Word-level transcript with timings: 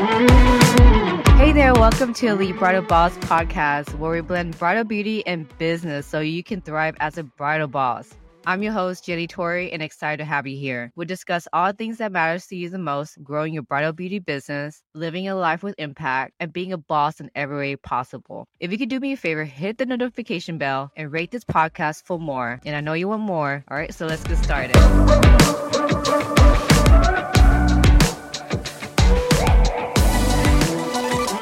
Hey 0.00 1.52
there, 1.52 1.74
welcome 1.74 2.14
to 2.14 2.28
Elite 2.28 2.58
Bridal 2.58 2.80
Boss 2.80 3.14
podcast, 3.18 3.94
where 3.98 4.12
we 4.12 4.22
blend 4.22 4.58
bridal 4.58 4.84
beauty 4.84 5.26
and 5.26 5.46
business 5.58 6.06
so 6.06 6.20
you 6.20 6.42
can 6.42 6.62
thrive 6.62 6.96
as 7.00 7.18
a 7.18 7.22
bridal 7.22 7.68
boss. 7.68 8.14
I'm 8.46 8.62
your 8.62 8.72
host, 8.72 9.04
Jenny 9.04 9.26
Torrey, 9.26 9.70
and 9.70 9.82
excited 9.82 10.16
to 10.16 10.24
have 10.24 10.46
you 10.46 10.56
here. 10.56 10.90
We'll 10.96 11.06
discuss 11.06 11.46
all 11.52 11.72
things 11.72 11.98
that 11.98 12.12
matters 12.12 12.46
to 12.46 12.56
you 12.56 12.70
the 12.70 12.78
most, 12.78 13.22
growing 13.22 13.52
your 13.52 13.62
bridal 13.62 13.92
beauty 13.92 14.20
business, 14.20 14.82
living 14.94 15.28
a 15.28 15.34
life 15.34 15.62
with 15.62 15.74
impact, 15.76 16.32
and 16.40 16.50
being 16.50 16.72
a 16.72 16.78
boss 16.78 17.20
in 17.20 17.30
every 17.34 17.58
way 17.58 17.76
possible. 17.76 18.48
If 18.58 18.72
you 18.72 18.78
could 18.78 18.88
do 18.88 19.00
me 19.00 19.12
a 19.12 19.18
favor, 19.18 19.44
hit 19.44 19.76
the 19.76 19.84
notification 19.84 20.56
bell 20.56 20.92
and 20.96 21.12
rate 21.12 21.30
this 21.30 21.44
podcast 21.44 22.04
for 22.06 22.18
more. 22.18 22.58
And 22.64 22.74
I 22.74 22.80
know 22.80 22.94
you 22.94 23.08
want 23.08 23.20
more. 23.20 23.62
All 23.70 23.76
right, 23.76 23.92
so 23.92 24.06
let's 24.06 24.24
get 24.24 24.38
started. 24.38 24.76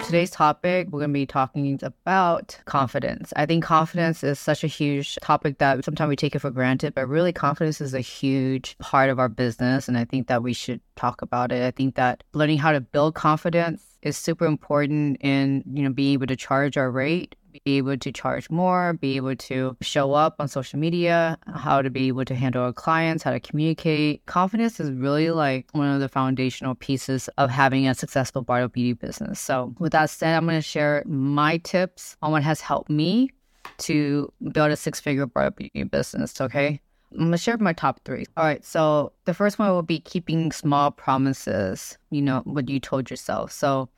Today's 0.08 0.30
topic, 0.30 0.88
we're 0.88 1.00
going 1.00 1.10
to 1.10 1.12
be 1.12 1.26
talking 1.26 1.78
about 1.82 2.58
confidence. 2.64 3.30
I 3.36 3.44
think 3.44 3.62
mm-hmm. 3.62 3.74
confidence 3.74 4.24
is 4.24 4.38
such 4.38 4.64
a 4.64 4.66
huge 4.66 5.18
topic 5.20 5.58
that 5.58 5.84
sometimes 5.84 6.08
we 6.08 6.16
take 6.16 6.34
it 6.34 6.38
for 6.38 6.50
granted, 6.50 6.94
but 6.94 7.06
really 7.06 7.30
confidence 7.30 7.82
is 7.82 7.92
a 7.92 8.00
huge 8.00 8.78
part 8.78 9.10
of 9.10 9.18
our 9.18 9.28
business. 9.28 9.86
And 9.86 9.98
I 9.98 10.06
think 10.06 10.28
that 10.28 10.42
we 10.42 10.54
should 10.54 10.80
talk 10.96 11.20
about 11.20 11.52
it. 11.52 11.62
I 11.62 11.72
think 11.72 11.96
that 11.96 12.24
learning 12.32 12.56
how 12.56 12.72
to 12.72 12.80
build 12.80 13.16
confidence 13.16 13.84
is 14.00 14.16
super 14.16 14.46
important 14.46 15.18
in, 15.20 15.62
you 15.70 15.82
know, 15.82 15.92
being 15.92 16.14
able 16.14 16.26
to 16.28 16.36
charge 16.36 16.78
our 16.78 16.90
rate 16.90 17.36
be 17.64 17.76
able 17.76 17.96
to 17.96 18.12
charge 18.12 18.50
more, 18.50 18.94
be 18.94 19.16
able 19.16 19.36
to 19.36 19.76
show 19.80 20.12
up 20.12 20.36
on 20.38 20.48
social 20.48 20.78
media, 20.78 21.38
how 21.54 21.82
to 21.82 21.90
be 21.90 22.08
able 22.08 22.24
to 22.24 22.34
handle 22.34 22.62
our 22.62 22.72
clients, 22.72 23.22
how 23.22 23.30
to 23.30 23.40
communicate. 23.40 24.24
Confidence 24.26 24.80
is 24.80 24.90
really 24.90 25.30
like 25.30 25.66
one 25.72 25.88
of 25.88 26.00
the 26.00 26.08
foundational 26.08 26.74
pieces 26.74 27.28
of 27.38 27.50
having 27.50 27.88
a 27.88 27.94
successful 27.94 28.42
bridal 28.42 28.68
beauty 28.68 28.92
business. 28.92 29.40
So, 29.40 29.74
with 29.78 29.92
that 29.92 30.10
said, 30.10 30.34
I'm 30.34 30.44
going 30.44 30.58
to 30.58 30.62
share 30.62 31.02
my 31.06 31.58
tips 31.58 32.16
on 32.22 32.32
what 32.32 32.42
has 32.42 32.60
helped 32.60 32.90
me 32.90 33.30
to 33.78 34.32
build 34.52 34.70
a 34.70 34.76
six 34.76 35.00
figure 35.00 35.26
bridal 35.26 35.52
beauty 35.52 35.84
business. 35.84 36.40
Okay. 36.40 36.80
I'm 37.12 37.18
gonna 37.18 37.38
share 37.38 37.56
my 37.56 37.72
top 37.72 38.00
three. 38.04 38.26
All 38.36 38.44
right, 38.44 38.62
so 38.64 39.12
the 39.24 39.32
first 39.32 39.58
one 39.58 39.70
will 39.70 39.82
be 39.82 40.00
keeping 40.00 40.52
small 40.52 40.90
promises, 40.90 41.96
you 42.10 42.20
know, 42.20 42.42
what 42.44 42.68
you 42.68 42.80
told 42.80 43.08
yourself. 43.08 43.50
So, 43.50 43.88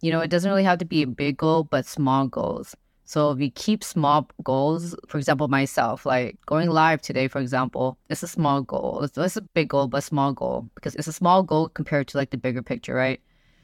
you 0.00 0.10
know, 0.10 0.20
it 0.20 0.30
doesn't 0.30 0.50
really 0.50 0.64
have 0.64 0.78
to 0.78 0.84
be 0.84 1.02
a 1.02 1.06
big 1.06 1.36
goal, 1.36 1.64
but 1.64 1.86
small 1.86 2.26
goals. 2.26 2.74
So 3.10 3.32
we 3.32 3.50
keep 3.50 3.82
small 3.82 4.28
goals, 4.44 4.94
for 5.08 5.18
example, 5.18 5.48
myself, 5.48 6.06
like 6.06 6.38
going 6.46 6.70
live 6.70 7.02
today, 7.02 7.26
for 7.26 7.40
example, 7.40 7.98
it's 8.08 8.22
a 8.22 8.28
small 8.28 8.62
goal. 8.62 9.02
It's, 9.02 9.18
it's 9.18 9.36
a 9.36 9.42
big 9.42 9.68
goal, 9.68 9.88
but 9.88 10.04
small 10.04 10.32
goal 10.32 10.70
because 10.76 10.94
it's 10.94 11.08
a 11.08 11.12
small 11.12 11.42
goal 11.42 11.70
compared 11.70 12.06
to 12.06 12.18
like 12.18 12.30
the 12.30 12.36
bigger 12.36 12.62
picture, 12.62 12.94
right? 12.94 13.20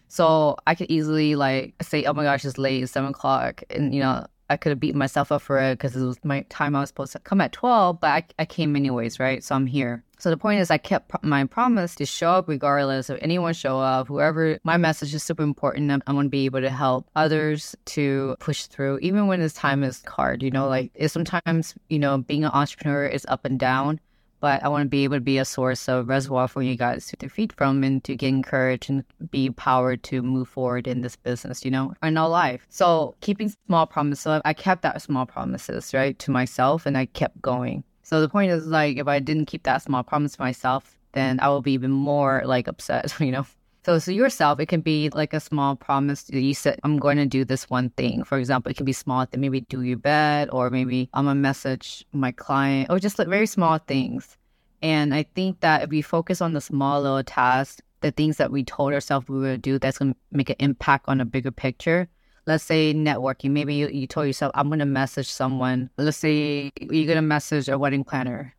So 0.08 0.56
I 0.67 0.74
could 0.74 0.91
easily 0.91 1.36
like 1.36 1.74
say, 1.80 2.02
oh 2.06 2.12
my 2.12 2.24
gosh, 2.24 2.44
it's 2.44 2.58
late, 2.58 2.83
it's 2.83 2.91
seven 2.91 3.11
o'clock, 3.11 3.62
and 3.70 3.94
you 3.94 4.00
know 4.00 4.27
I 4.48 4.56
could 4.56 4.70
have 4.70 4.80
beaten 4.80 4.98
myself 4.98 5.33
up 5.33 5.42
for 5.42 5.58
it 5.58 5.75
because 5.75 5.97
it 5.97 6.05
was 6.05 6.19
my 6.25 6.42
time 6.48 6.77
I 6.77 6.80
was 6.80 6.89
supposed 6.89 7.12
to 7.12 7.19
come 7.19 7.41
at 7.41 7.52
12, 7.52 8.00
but 8.00 8.08
I, 8.08 8.25
I 8.39 8.44
came 8.44 8.77
anyways, 8.77 9.19
right? 9.19 9.42
So 9.42 9.55
I'm 9.55 9.66
here. 9.66 10.05
So 10.19 10.30
the 10.30 10.36
point 10.36 10.61
is, 10.61 10.70
I 10.70 10.78
kept 10.78 11.08
pro- 11.08 11.28
my 11.28 11.44
promise 11.44 11.94
to 11.97 12.06
show 12.06 12.30
up 12.30 12.48
regardless 12.48 13.11
of 13.11 13.19
anyone 13.20 13.52
show 13.52 13.78
up, 13.80 14.08
whoever. 14.08 14.58
My 14.64 14.77
message 14.77 15.14
is 15.14 15.22
super 15.22 15.42
important. 15.42 15.91
I'm, 15.91 16.02
I'm 16.06 16.14
going 16.14 16.27
to 16.27 16.30
be 16.30 16.47
able 16.47 16.61
to 16.61 16.70
help 16.70 17.08
others 17.17 17.77
to 17.86 18.36
push 18.41 18.64
through, 18.67 18.98
even 19.00 19.27
when 19.27 19.41
this 19.41 19.52
time 19.52 19.84
is 19.84 20.02
hard. 20.06 20.42
You 20.42 20.50
know, 20.50 20.69
like 20.69 20.91
sometimes, 21.08 21.74
you 21.89 21.98
know, 21.98 22.19
being 22.19 22.44
an 22.44 22.50
entrepreneur 22.52 23.06
is 23.06 23.27
up 23.28 23.44
and 23.44 23.58
down 23.58 24.00
but 24.47 24.62
I 24.62 24.69
want 24.69 24.83
to 24.83 24.89
be 24.89 25.02
able 25.02 25.16
to 25.16 25.20
be 25.20 25.39
a 25.39 25.44
source 25.44 25.89
of 25.89 26.08
reservoir 26.08 26.47
for 26.47 26.62
you 26.62 26.77
guys 26.77 27.12
to 27.19 27.28
feed 27.28 27.52
from 27.55 27.83
and 27.83 28.05
to 28.05 28.14
get 28.14 28.28
encouraged 28.28 28.89
and 28.89 29.02
be 29.33 29.47
empowered 29.47 30.05
to 30.05 30.22
move 30.22 30.47
forward 30.47 30.86
in 30.86 31.00
this 31.00 31.16
business, 31.16 31.64
you 31.64 31.70
know, 31.72 31.94
in 32.00 32.16
our 32.16 32.28
life. 32.28 32.64
So 32.69 33.17
keeping 33.20 33.52
small 33.67 33.89
promises, 33.89 34.41
I 34.44 34.52
kept 34.55 34.83
that 34.83 35.02
small 35.02 35.27
promises, 35.27 35.92
right, 35.92 36.17
to 36.20 36.30
myself 36.30 36.86
and 36.86 36.96
I 36.96 37.07
kept 37.07 37.42
going. 37.42 37.83
So 38.05 38.20
the 38.20 38.29
point 38.29 38.52
is 38.52 38.68
like, 38.68 38.98
if 38.98 39.08
I 39.08 39.18
didn't 39.18 39.46
keep 39.46 39.64
that 39.64 39.83
small 39.83 40.05
promise 40.05 40.36
to 40.36 40.42
myself, 40.42 40.96
then 41.11 41.40
I 41.40 41.48
will 41.48 41.61
be 41.61 41.73
even 41.73 41.90
more 41.90 42.42
like 42.45 42.68
upset, 42.68 43.13
you 43.20 43.33
know. 43.33 43.46
So, 43.86 44.01
so 44.01 44.11
yourself, 44.11 44.58
it 44.58 44.67
can 44.67 44.80
be 44.80 45.11
like 45.11 45.33
a 45.33 45.39
small 45.39 45.77
promise 45.77 46.24
that 46.24 46.41
you 46.41 46.55
said, 46.55 46.80
I'm 46.83 46.98
going 46.98 47.19
to 47.19 47.24
do 47.24 47.45
this 47.45 47.70
one 47.70 47.91
thing. 47.91 48.24
For 48.24 48.36
example, 48.36 48.69
it 48.69 48.77
can 48.77 48.85
be 48.85 48.92
small, 48.92 49.24
maybe 49.36 49.61
do 49.61 49.83
your 49.83 49.97
bed, 49.97 50.48
or 50.51 50.70
maybe 50.70 51.08
I'm 51.14 51.29
a 51.29 51.36
message 51.36 52.05
my 52.13 52.33
client, 52.33 52.91
or 52.91 52.98
just 52.98 53.17
like 53.17 53.29
very 53.29 53.46
small 53.46 53.79
things. 53.79 54.36
And 54.83 55.14
I 55.14 55.23
think 55.36 55.61
that 55.61 55.85
if 55.85 55.91
we 55.91 56.02
focus 56.02 56.41
on 56.41 56.52
the 56.52 56.61
small 56.61 57.01
little 57.01 57.23
tasks, 57.23 57.80
the 58.01 58.11
things 58.11 58.39
that 58.39 58.51
we 58.51 58.64
told 58.64 58.92
ourselves 58.92 59.29
we 59.29 59.39
would 59.39 59.63
do, 59.63 59.79
that's 59.79 59.98
going 59.98 60.14
to 60.14 60.19
make 60.33 60.51
an 60.51 60.57
impact 60.58 61.05
on 61.07 61.20
a 61.20 61.25
bigger 61.25 61.52
picture. 61.52 62.08
Let's 62.45 62.64
say 62.64 62.92
networking. 62.92 63.52
Maybe 63.52 63.77
you, 63.77 63.86
you 63.86 64.08
told 64.08 64.27
yourself, 64.27 64.51
I'm 64.57 64.67
going 64.67 64.80
to 64.80 64.85
message 64.85 65.30
someone. 65.30 65.91
Let's 65.96 66.17
say 66.17 66.73
you're 66.80 67.07
going 67.07 67.14
to 67.19 67.23
message 67.23 67.69
a 67.69 67.79
wedding 67.79 68.02
planner. 68.02 68.52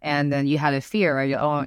And 0.00 0.32
then 0.32 0.48
you 0.48 0.58
had 0.58 0.74
a 0.74 0.80
fear, 0.80 1.14
right? 1.14 1.32
Oh, 1.34 1.66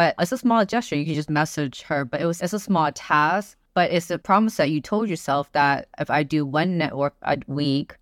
but 0.00 0.14
it's 0.18 0.32
a 0.32 0.38
small 0.38 0.64
gesture. 0.64 0.96
You 0.96 1.04
can 1.04 1.12
just 1.12 1.28
message 1.28 1.82
her, 1.82 2.06
but 2.06 2.22
it 2.22 2.24
was 2.24 2.40
it's 2.40 2.54
a 2.54 2.58
small 2.58 2.90
task. 2.90 3.58
But 3.74 3.90
it's 3.90 4.10
a 4.10 4.18
promise 4.18 4.56
that 4.56 4.70
you 4.70 4.80
told 4.80 5.10
yourself 5.10 5.52
that 5.52 5.88
if 5.98 6.08
I 6.08 6.22
do 6.22 6.46
one 6.46 6.78
network 6.78 7.14
a 7.20 7.36
week, 7.46 7.96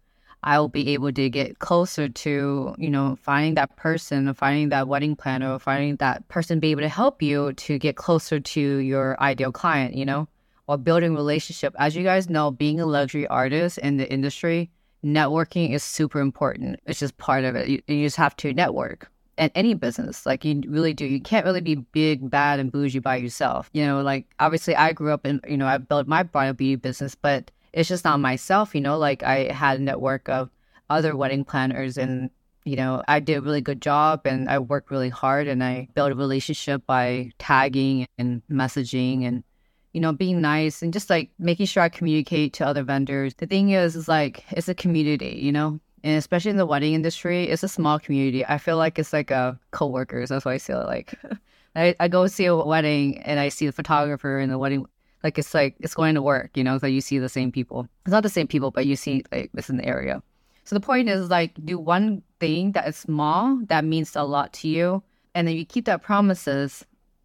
I 0.44 0.60
will 0.60 0.68
be 0.68 0.90
able 0.90 1.10
to 1.10 1.28
get 1.28 1.58
closer 1.58 2.08
to, 2.08 2.76
you 2.78 2.88
know, 2.88 3.16
finding 3.20 3.54
that 3.54 3.74
person, 3.74 4.32
finding 4.34 4.68
that 4.68 4.86
wedding 4.86 5.16
planner, 5.16 5.58
finding 5.58 5.96
that 5.96 6.28
person 6.28 6.60
be 6.60 6.70
able 6.70 6.82
to 6.82 6.88
help 6.88 7.20
you 7.20 7.52
to 7.54 7.80
get 7.80 7.96
closer 7.96 8.38
to 8.38 8.60
your 8.60 9.20
ideal 9.20 9.50
client, 9.50 9.94
you 9.94 10.06
know, 10.06 10.28
or 10.68 10.76
building 10.78 11.16
relationship. 11.16 11.74
As 11.80 11.96
you 11.96 12.04
guys 12.04 12.30
know, 12.30 12.52
being 12.52 12.78
a 12.78 12.86
luxury 12.86 13.26
artist 13.26 13.76
in 13.78 13.96
the 13.96 14.08
industry, 14.08 14.70
networking 15.04 15.74
is 15.74 15.82
super 15.82 16.20
important. 16.20 16.78
It's 16.86 17.00
just 17.00 17.18
part 17.18 17.42
of 17.42 17.56
it. 17.56 17.66
You, 17.68 17.82
you 17.88 18.06
just 18.06 18.18
have 18.18 18.36
to 18.36 18.54
network 18.54 19.10
and 19.38 19.50
any 19.54 19.74
business. 19.74 20.26
Like 20.26 20.44
you 20.44 20.62
really 20.66 20.92
do. 20.92 21.06
You 21.06 21.20
can't 21.20 21.46
really 21.46 21.60
be 21.60 21.76
big, 21.76 22.28
bad, 22.28 22.60
and 22.60 22.70
bougie 22.70 22.98
by 22.98 23.16
yourself. 23.16 23.70
You 23.72 23.86
know, 23.86 24.02
like 24.02 24.26
obviously 24.40 24.76
I 24.76 24.92
grew 24.92 25.12
up 25.12 25.26
in, 25.26 25.40
you 25.48 25.56
know, 25.56 25.66
I 25.66 25.78
built 25.78 26.06
my 26.06 26.22
bridal 26.22 26.54
beauty 26.54 26.76
business, 26.76 27.14
but 27.14 27.50
it's 27.72 27.88
just 27.88 28.04
not 28.04 28.20
myself, 28.20 28.74
you 28.74 28.80
know, 28.80 28.98
like 28.98 29.22
I 29.22 29.52
had 29.52 29.78
a 29.78 29.82
network 29.82 30.28
of 30.28 30.50
other 30.90 31.16
wedding 31.16 31.44
planners 31.44 31.96
and 31.98 32.30
you 32.68 32.76
know, 32.76 33.02
I 33.08 33.20
did 33.20 33.38
a 33.38 33.40
really 33.40 33.62
good 33.62 33.80
job 33.80 34.26
and 34.26 34.48
I 34.50 34.58
worked 34.58 34.90
really 34.90 35.08
hard 35.08 35.46
and 35.48 35.64
I 35.64 35.88
built 35.94 36.12
a 36.12 36.14
relationship 36.14 36.84
by 36.86 37.30
tagging 37.38 38.06
and 38.18 38.42
messaging 38.50 39.26
and, 39.26 39.42
you 39.94 40.02
know, 40.02 40.12
being 40.12 40.42
nice 40.42 40.82
and 40.82 40.92
just 40.92 41.08
like 41.08 41.30
making 41.38 41.64
sure 41.64 41.82
I 41.82 41.88
communicate 41.88 42.52
to 42.54 42.66
other 42.66 42.82
vendors. 42.82 43.32
The 43.34 43.46
thing 43.46 43.70
is, 43.70 43.96
is 43.96 44.06
like, 44.06 44.44
it's 44.50 44.68
a 44.68 44.74
community, 44.74 45.40
you 45.42 45.50
know, 45.50 45.80
and 46.04 46.16
especially 46.16 46.50
in 46.50 46.56
the 46.56 46.66
wedding 46.66 46.94
industry, 46.94 47.44
it's 47.44 47.62
a 47.62 47.68
small 47.68 47.98
community. 47.98 48.44
I 48.44 48.58
feel 48.58 48.76
like 48.76 48.98
it's 48.98 49.12
like 49.12 49.30
a 49.30 49.58
co-workers. 49.70 50.28
That's 50.28 50.44
why 50.44 50.54
I 50.54 50.58
feel 50.58 50.84
like. 50.86 51.14
I, 51.76 51.94
I 52.00 52.08
go 52.08 52.26
see 52.26 52.46
a 52.46 52.56
wedding 52.56 53.18
and 53.18 53.38
I 53.38 53.48
see 53.48 53.66
the 53.66 53.72
photographer 53.72 54.38
and 54.38 54.50
the 54.50 54.58
wedding. 54.58 54.86
Like 55.22 55.38
it's 55.38 55.54
like 55.54 55.76
it's 55.80 55.94
going 55.94 56.14
to 56.14 56.22
work, 56.22 56.56
you 56.56 56.64
know. 56.64 56.78
So 56.78 56.86
you 56.86 57.00
see 57.00 57.18
the 57.18 57.28
same 57.28 57.52
people. 57.52 57.88
It's 58.04 58.12
not 58.12 58.22
the 58.22 58.28
same 58.28 58.46
people, 58.46 58.70
but 58.70 58.86
you 58.86 58.96
see 58.96 59.24
like 59.32 59.50
this 59.52 59.70
in 59.70 59.76
the 59.76 59.84
area. 59.84 60.22
So 60.64 60.74
the 60.76 60.80
point 60.80 61.08
is 61.08 61.30
like 61.30 61.54
do 61.64 61.78
one 61.78 62.22
thing 62.40 62.72
that 62.72 62.86
is 62.88 62.96
small 62.96 63.58
that 63.68 63.84
means 63.84 64.14
a 64.14 64.22
lot 64.22 64.52
to 64.54 64.68
you, 64.68 65.02
and 65.34 65.46
then 65.46 65.56
you 65.56 65.64
keep 65.64 65.86
that 65.86 66.02
promises. 66.02 66.84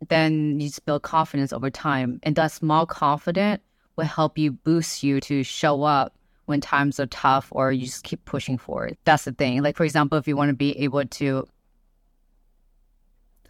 Then 0.09 0.59
you 0.59 0.67
just 0.67 0.85
build 0.85 1.03
confidence 1.03 1.53
over 1.53 1.69
time, 1.69 2.19
and 2.23 2.35
that 2.35 2.51
small 2.51 2.85
confidence 2.85 3.61
will 3.95 4.05
help 4.05 4.37
you 4.37 4.51
boost 4.51 5.03
you 5.03 5.21
to 5.21 5.43
show 5.43 5.83
up 5.83 6.13
when 6.45 6.61
times 6.61 6.99
are 6.99 7.05
tough 7.07 7.47
or 7.51 7.71
you 7.71 7.85
just 7.85 8.03
keep 8.03 8.23
pushing 8.25 8.57
forward. 8.57 8.97
That's 9.05 9.25
the 9.25 9.31
thing. 9.31 9.61
Like, 9.63 9.77
for 9.77 9.83
example, 9.83 10.17
if 10.17 10.27
you 10.27 10.35
want 10.35 10.49
to 10.49 10.55
be 10.55 10.77
able 10.79 11.05
to, 11.05 11.47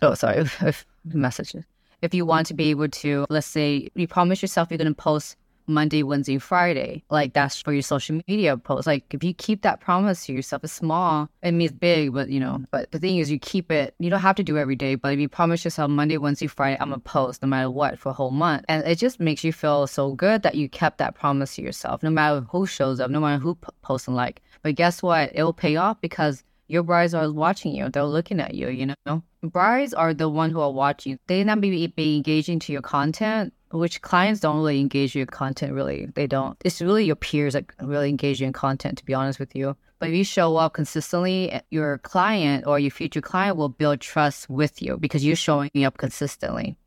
oh, 0.02 0.14
sorry, 0.14 0.46
messages. 1.06 1.64
If 2.02 2.14
you 2.14 2.26
want 2.26 2.48
to 2.48 2.54
be 2.54 2.70
able 2.70 2.90
to, 2.90 3.26
let's 3.30 3.48
say, 3.48 3.90
you 3.95 4.07
promise 4.07 4.42
yourself 4.42 4.69
you're 4.69 4.78
going 4.78 4.94
to 4.94 4.95
post 4.95 5.38
Monday, 5.68 6.04
Wednesday, 6.04 6.38
Friday. 6.38 7.04
Like 7.10 7.30
mm-hmm. 7.30 7.39
that's 7.39 7.62
for 7.62 7.74
your 7.74 7.81
social 7.81 8.19
media 8.27 8.57
posts. 8.57 8.88
Like 8.88 9.13
if 9.13 9.24
you 9.24 9.33
keep 9.33 9.62
that 9.63 9.80
promise 9.80 10.25
to 10.25 10.33
yourself, 10.33 10.63
it's 10.63 10.74
small. 10.74 11.30
It 11.42 11.51
means 11.51 11.71
big, 11.71 12.13
but 12.13 12.30
you 12.30 12.39
know, 12.39 12.63
but 12.71 12.92
the 12.92 13.00
thing 13.00 13.18
is 13.18 13.31
you 13.31 13.39
keep 13.39 13.71
it, 13.71 13.95
you 14.00 14.10
don't 14.10 14.19
have 14.19 14.36
to 14.36 14.44
do 14.44 14.57
every 14.57 14.75
day, 14.75 14.95
but 14.95 15.13
if 15.13 15.19
you 15.19 15.30
promise 15.30 15.63
yourself 15.63 15.89
Monday, 15.89 16.18
Wednesday, 16.18 16.48
Friday, 16.48 16.77
I'm 16.80 16.89
gonna 16.89 17.00
post 17.00 17.42
no 17.42 17.48
matter 17.48 17.69
what 17.69 18.00
for 18.00 18.10
a 18.10 18.13
whole 18.13 18.31
month. 18.31 18.65
And 18.69 18.86
it 18.86 18.98
just 18.98 19.19
makes 19.19 19.44
you 19.44 19.54
feel 19.54 19.88
so 19.88 20.13
good 20.13 20.44
that 20.44 20.56
you 20.56 20.69
kept 20.69 20.98
that 21.00 21.15
promise 21.15 21.56
to 21.56 21.62
yourself, 21.62 22.04
no 22.04 22.09
matter 22.09 22.42
who 22.50 22.66
shows 22.66 23.00
up, 23.00 23.09
no 23.09 23.19
matter 23.19 23.42
who 23.42 23.56
posts 23.81 24.07
and 24.07 24.16
like. 24.16 24.42
But 24.62 24.75
guess 24.75 25.04
what? 25.04 25.31
It 25.33 25.44
will 25.44 25.54
pay 25.54 25.75
off 25.75 26.00
because 26.01 26.44
your 26.74 26.84
brides 26.84 27.14
are 27.14 27.31
watching 27.31 27.75
you. 27.75 27.90
They're 27.90 28.04
looking 28.04 28.40
at 28.40 28.56
you, 28.56 28.70
you 28.70 28.94
know? 29.06 29.24
Brides 29.44 29.94
are 29.94 30.14
the 30.14 30.28
one 30.28 30.50
who 30.50 30.60
are 30.60 30.72
watching. 30.72 31.20
They 31.28 31.44
not 31.44 31.62
be, 31.62 31.88
be 31.88 32.16
engaging 32.18 32.60
to 32.60 32.74
your 32.74 32.81
content 32.81 33.54
which 33.74 34.02
clients 34.02 34.40
don't 34.40 34.58
really 34.58 34.80
engage 34.80 35.16
your 35.16 35.25
content 35.25 35.74
really 35.74 36.06
they 36.14 36.28
don't 36.28 36.56
it's 36.64 36.80
really 36.80 37.06
your 37.06 37.16
peers 37.16 37.54
that 37.54 37.66
really 37.81 38.08
engage 38.08 38.40
you 38.40 38.46
in 38.46 38.54
content 38.54 39.00
to 39.00 39.06
be 39.06 39.16
honest 39.16 39.40
with 39.40 39.56
you 39.56 39.75
but 39.98 40.10
if 40.10 40.16
you 40.16 40.24
show 40.24 40.58
up 40.58 40.74
consistently 40.74 41.52
eh, 41.52 41.62
your 41.72 41.98
client 42.00 42.68
or 42.68 42.78
your 42.78 42.92
future 42.92 43.22
client 43.22 43.58
will 43.58 43.69
build 43.69 44.00
trust 44.00 44.48
with 44.48 44.80
you 44.80 44.98
because 44.98 45.26
you're 45.26 45.36
showing 45.36 45.72
up 45.84 45.98
consistently 45.98 46.78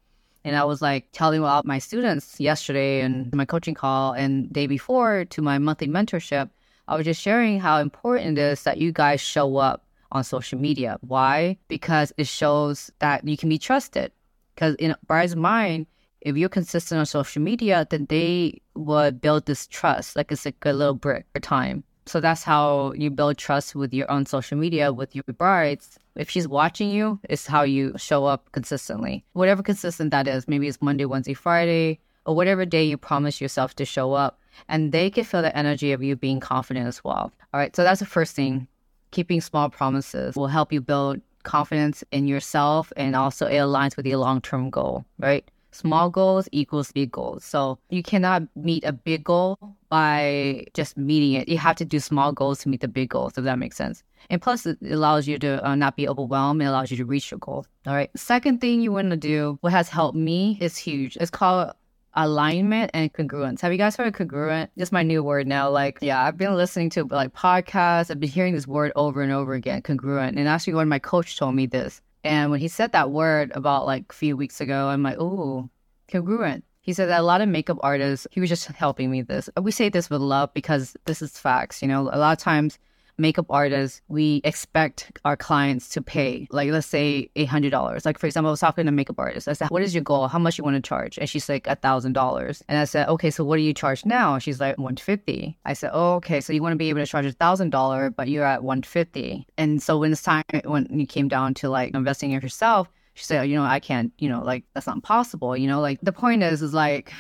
And 0.47 0.55
I 0.55 0.63
was 0.63 0.81
like 0.81 1.09
telling 1.11 1.41
about 1.41 1.67
my 1.67 1.81
students 1.81 2.39
yesterday 2.39 3.01
and 3.01 3.35
my 3.35 3.45
coaching 3.45 3.75
call 3.75 4.13
and 4.13 4.53
day 4.53 4.69
before 4.69 5.25
to 5.35 5.43
my 5.43 5.59
monthly 5.59 5.89
mentorship. 5.89 6.51
I 6.89 6.97
was 6.97 7.05
just 7.05 7.21
sharing 7.21 7.59
how 7.59 7.79
important 7.81 8.39
it 8.39 8.43
is 8.43 8.63
that 8.63 8.79
you 8.79 8.93
guys 8.93 9.21
show 9.21 9.57
up 9.57 9.85
on 10.13 10.23
social 10.23 10.59
media. 10.59 10.99
Why? 11.01 11.59
Because 11.69 12.13
it 12.17 12.27
shows 12.27 12.91
that 13.01 13.27
you 13.27 13.37
can 13.37 13.49
be 13.49 13.59
trusted. 13.59 14.13
Because 14.55 14.77
in 14.77 14.95
Bride's 15.07 15.37
mind, 15.37 15.87
if 16.21 16.37
you're 16.37 16.49
consistent 16.49 16.99
on 16.99 17.07
social 17.07 17.43
media, 17.43 17.87
then 17.91 18.07
they 18.09 18.61
would 18.75 19.21
build 19.21 19.47
this 19.47 19.67
trust, 19.67 20.17
like 20.17 20.33
it's 20.33 20.45
like 20.45 20.57
a 20.65 20.73
little 20.73 20.95
brick 20.95 21.27
for 21.33 21.41
time. 21.41 21.85
So 22.07 22.21
that's 22.21 22.45
how 22.45 22.93
you 22.93 23.11
build 23.11 23.37
trust 23.37 23.75
with 23.75 23.93
your 23.93 24.11
own 24.11 24.27
social 24.27 24.57
media 24.57 24.93
with 24.93 25.15
your 25.15 25.25
brides. 25.25 25.99
If 26.15 26.31
she's 26.31 26.47
watching 26.47 26.91
you, 26.91 27.19
it's 27.29 27.47
how 27.47 27.63
you 27.63 27.95
show 27.97 28.27
up 28.27 28.51
consistently. 28.53 29.25
Whatever 29.33 29.63
consistent 29.63 30.13
that 30.13 30.29
is, 30.29 30.47
maybe 30.47 30.69
it's 30.69 30.81
Monday, 30.81 31.05
Wednesday, 31.05 31.35
Friday, 31.35 31.99
or 32.25 32.35
whatever 32.35 32.65
day 32.65 32.85
you 32.85 32.97
promise 32.97 33.41
yourself 33.41 33.75
to 33.77 33.85
show 33.85 34.13
up. 34.13 34.41
And 34.69 34.93
they 34.93 35.11
can 35.11 35.25
feel 35.25 35.43
the 35.43 35.57
energy 35.57 35.93
of 35.93 36.03
you 36.03 36.17
being 36.17 36.41
confident 36.41 36.87
as 36.87 37.03
well. 37.05 37.33
All 37.53 37.61
right. 37.61 37.75
So 37.75 37.83
that's 37.83 38.01
the 38.01 38.07
first 38.07 38.35
thing. 38.35 38.67
Keeping 39.11 39.41
small 39.41 39.71
promises 39.71 40.37
will 40.37 40.49
help 40.49 40.73
you 40.73 40.81
build 40.81 41.21
confidence 41.47 42.05
in 42.11 42.27
yourself 42.27 42.93
and 42.97 43.17
also 43.17 43.47
it 43.47 43.57
aligns 43.57 43.97
with 43.97 44.05
your 44.05 44.19
long 44.19 44.41
term 44.41 44.69
goal, 44.69 45.07
right? 45.19 45.49
Small 45.71 46.11
goals 46.11 46.49
equals 46.53 46.91
big 46.93 47.13
goals. 47.13 47.45
So 47.45 47.79
you 47.91 48.03
cannot 48.03 48.43
meet 48.57 48.83
a 48.85 48.93
big 48.93 49.25
goal 49.25 49.59
by 49.91 50.67
just 50.75 50.97
meeting 50.97 51.35
it. 51.35 51.49
You 51.49 51.59
have 51.59 51.77
to 51.77 51.85
do 51.85 52.01
small 52.01 52.33
goals 52.33 52.61
to 52.61 52.69
meet 52.69 52.81
the 52.81 52.89
big 52.89 53.11
goals, 53.11 53.37
if 53.37 53.45
that 53.45 53.59
makes 53.59 53.77
sense. 53.77 54.03
And 54.31 54.41
plus, 54.41 54.65
it 54.67 54.79
allows 54.91 55.29
you 55.29 55.39
to 55.39 55.69
uh, 55.69 55.75
not 55.75 55.97
be 55.97 56.09
overwhelmed. 56.09 56.63
It 56.63 56.65
allows 56.65 56.91
you 56.91 56.97
to 56.97 57.05
reach 57.05 57.31
your 57.31 57.39
goal. 57.39 57.67
All 57.87 57.95
right. 57.95 58.11
Second 58.17 58.61
thing 58.61 58.81
you 58.81 58.91
want 58.91 59.11
to 59.11 59.17
do, 59.17 59.59
what 59.61 59.73
has 59.73 59.89
helped 59.89 60.17
me 60.17 60.57
is 60.61 60.77
huge. 60.77 61.17
It's 61.19 61.31
called 61.31 61.73
alignment 62.17 62.91
and 62.95 63.13
congruence. 63.13 63.61
Have 63.61 63.73
you 63.73 63.79
guys 63.79 63.95
heard 63.95 64.09
of 64.09 64.15
congruent? 64.15 64.71
Just 64.77 64.91
my 64.91 65.03
new 65.03 65.23
word 65.23 65.47
now. 65.47 65.69
Like, 65.71 65.99
yeah, 66.01 66.25
I've 66.25 66.37
been 66.37 66.57
listening 66.57 66.91
to 66.91 67.05
like 67.05 67.35
podcasts. 67.35 68.11
I've 68.11 68.19
been 68.19 68.31
hearing 68.31 68.55
this 68.55 68.67
word 68.67 68.93
over 68.97 69.23
and 69.23 69.33
over 69.33 69.55
again, 69.55 69.83
congruent. 69.83 70.39
And 70.39 70.49
actually, 70.49 70.75
when 70.75 70.89
my 70.89 70.99
coach 70.99 71.37
told 71.37 71.55
me 71.55 71.67
this, 71.67 72.01
and 72.25 72.51
when 72.51 72.59
he 72.59 72.69
said 72.69 72.93
that 72.93 73.11
word 73.11 73.53
about 73.55 73.87
like 73.87 74.07
a 74.11 74.15
few 74.15 74.37
weeks 74.37 74.61
ago, 74.61 74.89
I'm 74.89 75.03
like, 75.03 75.19
oh, 75.19 75.71
congruent. 76.09 76.65
He 76.81 76.93
said 76.93 77.09
that 77.09 77.21
a 77.21 77.25
lot 77.25 77.41
of 77.41 77.49
makeup 77.49 77.79
artists, 77.83 78.27
he 78.31 78.41
was 78.41 78.49
just 78.49 78.67
helping 78.69 79.11
me 79.11 79.23
this. 79.23 79.51
We 79.61 79.73
say 79.73 79.89
this 79.89 80.09
with 80.09 80.21
love 80.21 80.55
because 80.55 80.97
this 81.05 81.21
is 81.21 81.39
facts. 81.39 81.83
You 81.83 81.89
know, 81.89 82.03
a 82.03 82.19
lot 82.19 82.33
of 82.33 82.39
times 82.39 82.79
makeup 83.19 83.47
artists, 83.51 84.01
we 84.09 84.41
expect 84.45 85.19
our 85.25 85.37
clients 85.37 85.89
to 85.91 86.03
pay, 86.03 86.47
like 86.51 86.71
let's 86.71 86.87
say 86.87 87.31
$800. 87.37 88.05
Like 88.05 88.19
for 88.19 88.27
example, 88.27 88.49
I 88.49 88.53
was 88.53 88.61
talking 88.61 88.85
to 88.85 88.89
a 88.89 88.93
makeup 88.93 89.19
artist. 89.19 89.49
I 89.49 89.55
said, 89.55 89.71
what 89.71 89.83
is 89.83 89.95
your 89.95 90.05
goal? 90.05 90.29
How 90.29 90.39
much 90.39 90.59
you 90.59 90.65
want 90.65 90.77
to 90.77 90.87
charge? 90.87 91.19
And 91.19 91.29
she's 91.29 91.49
like, 91.49 91.65
$1,000. 91.65 92.63
And 92.69 92.79
I 92.79 92.85
said, 92.85 93.09
okay, 93.09 93.31
so 93.31 93.45
what 93.45 93.57
do 93.57 93.63
you 93.63 93.75
charge 93.75 94.05
now? 94.05 94.39
She's 94.39 94.61
like, 94.61 94.77
150. 94.79 95.57
I 95.65 95.73
said, 95.73 95.91
oh, 95.93 96.15
okay, 96.15 96.41
so 96.41 96.53
you 96.53 96.63
want 96.63 96.73
to 96.73 96.77
be 96.77 96.91
able 96.91 97.01
to 97.01 97.07
charge 97.07 97.27
$1,000, 97.27 98.15
but 98.15 98.29
you're 98.29 98.45
at 98.45 98.63
150. 98.63 99.47
And 99.57 99.83
so 99.83 99.99
when 99.99 100.13
it's 100.13 100.23
time, 100.23 100.45
when 100.65 100.87
you 100.91 101.07
came 101.07 101.29
down 101.29 101.55
to 101.55 101.69
like 101.69 101.95
investing 101.95 102.33
in 102.33 102.41
yourself, 102.41 102.89
she 103.17 103.25
said, 103.25 103.45
you 103.45 103.57
know, 103.57 103.65
I 103.65 103.81
can't, 103.81 104.13
you 104.19 104.29
know, 104.29 104.43
like 104.43 104.65
that's 104.75 104.87
not 104.87 105.03
possible. 105.03 105.57
You 105.57 105.69
know, 105.69 105.81
like 105.81 105.99
the 106.03 106.13
point 106.13 106.43
is, 106.43 106.61
is 106.61 106.75
like 106.75 107.11